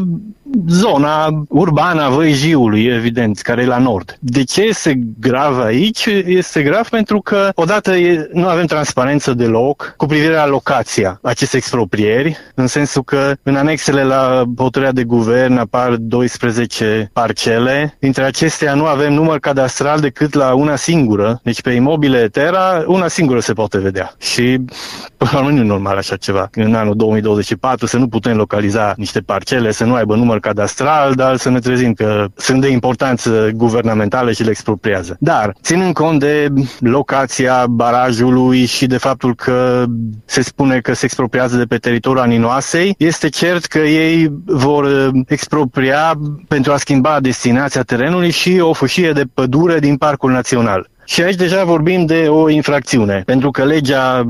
[0.68, 4.18] zona urbană a Văijiului, evident, care e la nord.
[4.20, 6.06] De ce este grav aici?
[6.26, 11.60] Este grav pentru că odată e, nu avem transparență deloc cu privire la locația acestei
[11.60, 18.74] exproprieri, în sensul că în anexele la hotărârea de guvern apar 12 parcele, dintre acestea
[18.74, 23.54] nu avem număr cadastral decât la una singură, deci pe imobile Terra una singură se
[23.54, 24.14] poate vedea.
[24.18, 24.60] Și
[25.18, 26.50] până la nu e normal așa ceva.
[26.54, 31.36] În anul 2024 să nu putem localiza niște parcele, să nu aibă număr cadastral, dar
[31.36, 35.18] să ne trezim că sunt de importanță guvernamentală și le expropriază.
[35.20, 36.48] Dar, ținând cont de
[36.80, 39.84] locația barajului și de faptul că
[40.26, 46.14] se spune că se expropriază de pe teritoriul Aninoasei, este cert că ei vor expropria
[46.48, 50.90] pentru a schimba destinația terenului și o fâșie de pădure din Parcul Național.
[51.06, 54.26] Și aici deja vorbim de o infracțiune, pentru că legea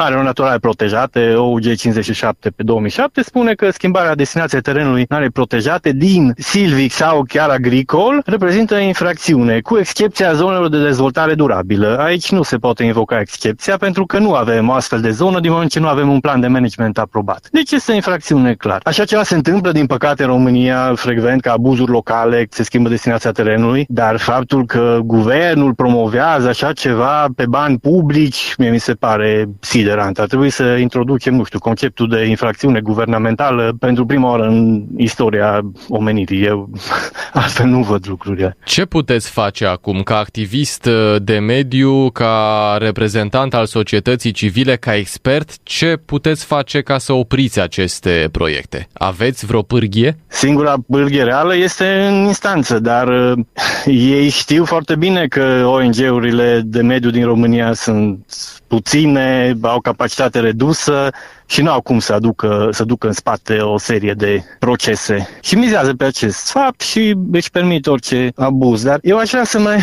[0.00, 5.28] are o naturale protejate, OUG 57 pe 2007 spune că schimbarea destinației terenului în are
[5.28, 11.96] protejate din silvic sau chiar agricol reprezintă infracțiune, cu excepția zonelor de dezvoltare durabilă.
[11.98, 15.50] Aici nu se poate invoca excepția pentru că nu avem o astfel de zonă din
[15.50, 17.48] moment ce nu avem un plan de management aprobat.
[17.52, 18.80] Deci este infracțiune clar.
[18.84, 23.30] Așa ceva se întâmplă din păcate în România frecvent ca abuzuri locale, se schimbă destinația
[23.30, 29.48] terenului, dar faptul că guvernul promovează așa ceva pe bani publici, mie mi se pare
[29.60, 30.18] sid considerant.
[30.18, 35.60] Ar trebui să introducem, nu știu, conceptul de infracțiune guvernamentală pentru prima oară în istoria
[35.88, 36.44] omenirii.
[36.44, 36.70] Eu
[37.32, 38.56] altfel nu văd lucrurile.
[38.64, 40.88] Ce puteți face acum ca activist
[41.18, 45.50] de mediu, ca reprezentant al societății civile, ca expert?
[45.62, 48.88] Ce puteți face ca să opriți aceste proiecte?
[48.92, 50.16] Aveți vreo pârghie?
[50.26, 53.38] Singura pârghie reală este în instanță, dar uh,
[53.86, 55.64] ei știu foarte bine că
[55.98, 58.32] ONG-urile de mediu din România sunt
[58.66, 61.10] puține, au capacitate redusă
[61.48, 65.28] și nu au cum să aducă, să ducă în spate o serie de procese.
[65.40, 68.82] Și mizează pe acest fapt și își permit orice abuz.
[68.82, 69.78] Dar eu aș vrea să mai,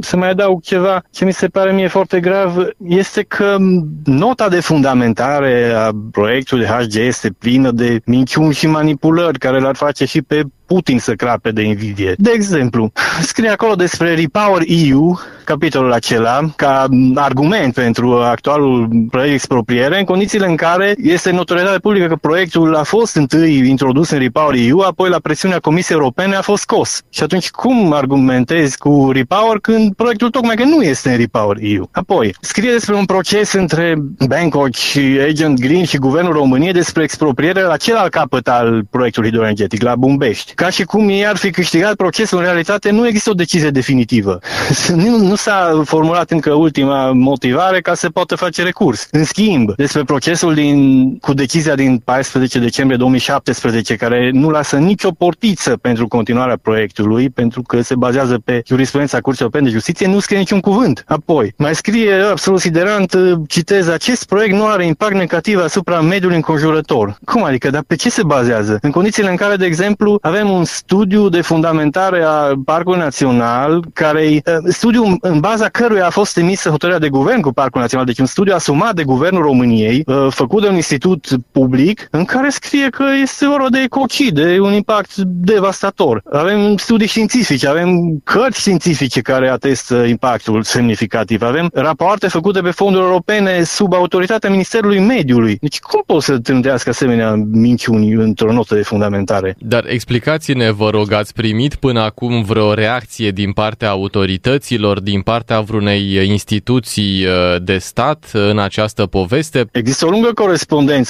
[0.00, 3.56] să mai adaug ceva ce mi se pare mie foarte grav, este că
[4.04, 10.04] nota de fundamentare a proiectului HG este plină de minciuni și manipulări care l-ar face
[10.04, 10.42] și pe
[10.74, 12.14] Putin să crape de invidie.
[12.18, 12.92] De exemplu,
[13.22, 20.46] scrie acolo despre Repower EU, capitolul acela, ca argument pentru actualul proiect expropriere, în condițiile
[20.46, 25.08] în care este notorietate publică că proiectul a fost întâi introdus în Repower EU, apoi
[25.08, 27.00] la presiunea Comisiei Europene a fost scos.
[27.10, 31.88] Și atunci cum argumentezi cu Repower când proiectul tocmai că nu este în Repower EU?
[31.92, 33.94] Apoi, scrie despre un proces între
[34.28, 34.98] Bangkok și
[35.28, 40.54] Agent Green și Guvernul României despre expropriere la celălalt capăt al proiectului hidroenergetic, la Bumbești.
[40.54, 44.38] Ca și cum ei ar fi câștigat procesul, în realitate nu există o decizie definitivă.
[45.04, 49.08] nu, nu s-a formulat încă ultima motivare ca să poată face recurs.
[49.10, 50.89] În schimb, despre procesul din,
[51.20, 57.62] cu decizia din 14 decembrie 2017, care nu lasă nicio portiță pentru continuarea proiectului, pentru
[57.62, 61.04] că se bazează pe jurisprudența Curții Europene de Justiție, nu scrie niciun cuvânt.
[61.06, 63.16] Apoi, mai scrie absolut siderant,
[63.46, 67.18] citez, acest proiect nu are impact negativ asupra mediului înconjurător.
[67.24, 67.70] Cum adică?
[67.70, 68.78] Dar pe ce se bazează?
[68.82, 74.42] În condițiile în care, de exemplu, avem un studiu de fundamentare a Parcului Național, care,
[74.68, 78.26] studiu în baza căruia a fost emisă hotărârea de guvern cu Parcul Național, deci un
[78.26, 83.46] studiu asumat de Guvernul României, făcut de un institut public, în care scrie că este
[83.46, 86.22] vorba de ecocid, de un impact devastator.
[86.32, 93.04] Avem studii științifice, avem cărți științifice care atestă impactul semnificativ, avem rapoarte făcute pe fonduri
[93.04, 95.58] europene sub autoritatea Ministerului Mediului.
[95.60, 99.56] Deci cum poți să trântească asemenea minciuni într-o notă de fundamentare?
[99.58, 105.60] Dar explicați-ne, vă rog, ați primit până acum vreo reacție din partea autorităților, din partea
[105.60, 109.66] vreunei instituții uh, de stat în această poveste?
[109.72, 110.68] Există o lungă corespondență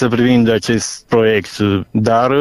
[0.08, 1.56] privind acest proiect,
[1.90, 2.32] dar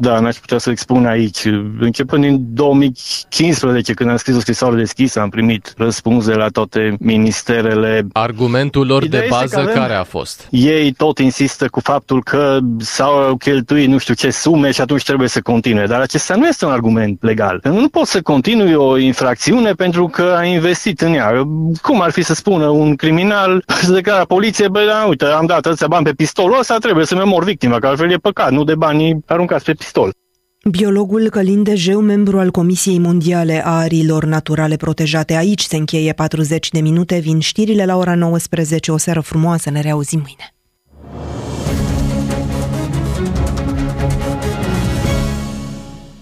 [0.00, 1.44] da, n-aș putea să expun aici.
[1.80, 6.96] Începând din 2015, când am scris o scrisoare deschisă, am primit răspuns de la toate
[7.00, 8.06] ministerele.
[8.12, 10.46] Argumentul lor Ideea de bază avem, care a fost?
[10.50, 15.28] Ei tot insistă cu faptul că s-au cheltuit nu știu ce sume și atunci trebuie
[15.28, 15.86] să continue.
[15.86, 17.60] Dar acesta nu este un argument legal.
[17.62, 21.46] Nu poți să continui o infracțiune pentru că ai investit în ea.
[21.82, 25.66] Cum ar fi să spună un criminal să declară poliție, băi, da, uite, am dat
[25.66, 28.74] ăția bani pe pistolul ăsta, trebuie să-mi omor victima, că altfel e păcat, nu de
[28.74, 30.10] banii aruncați pe pistol.
[30.70, 35.34] Biologul Călin Dejeu, membru al Comisiei Mondiale a Arilor Naturale Protejate.
[35.34, 38.92] Aici se încheie 40 de minute, vin știrile la ora 19.
[38.92, 40.54] O seară frumoasă, ne reauzim mâine.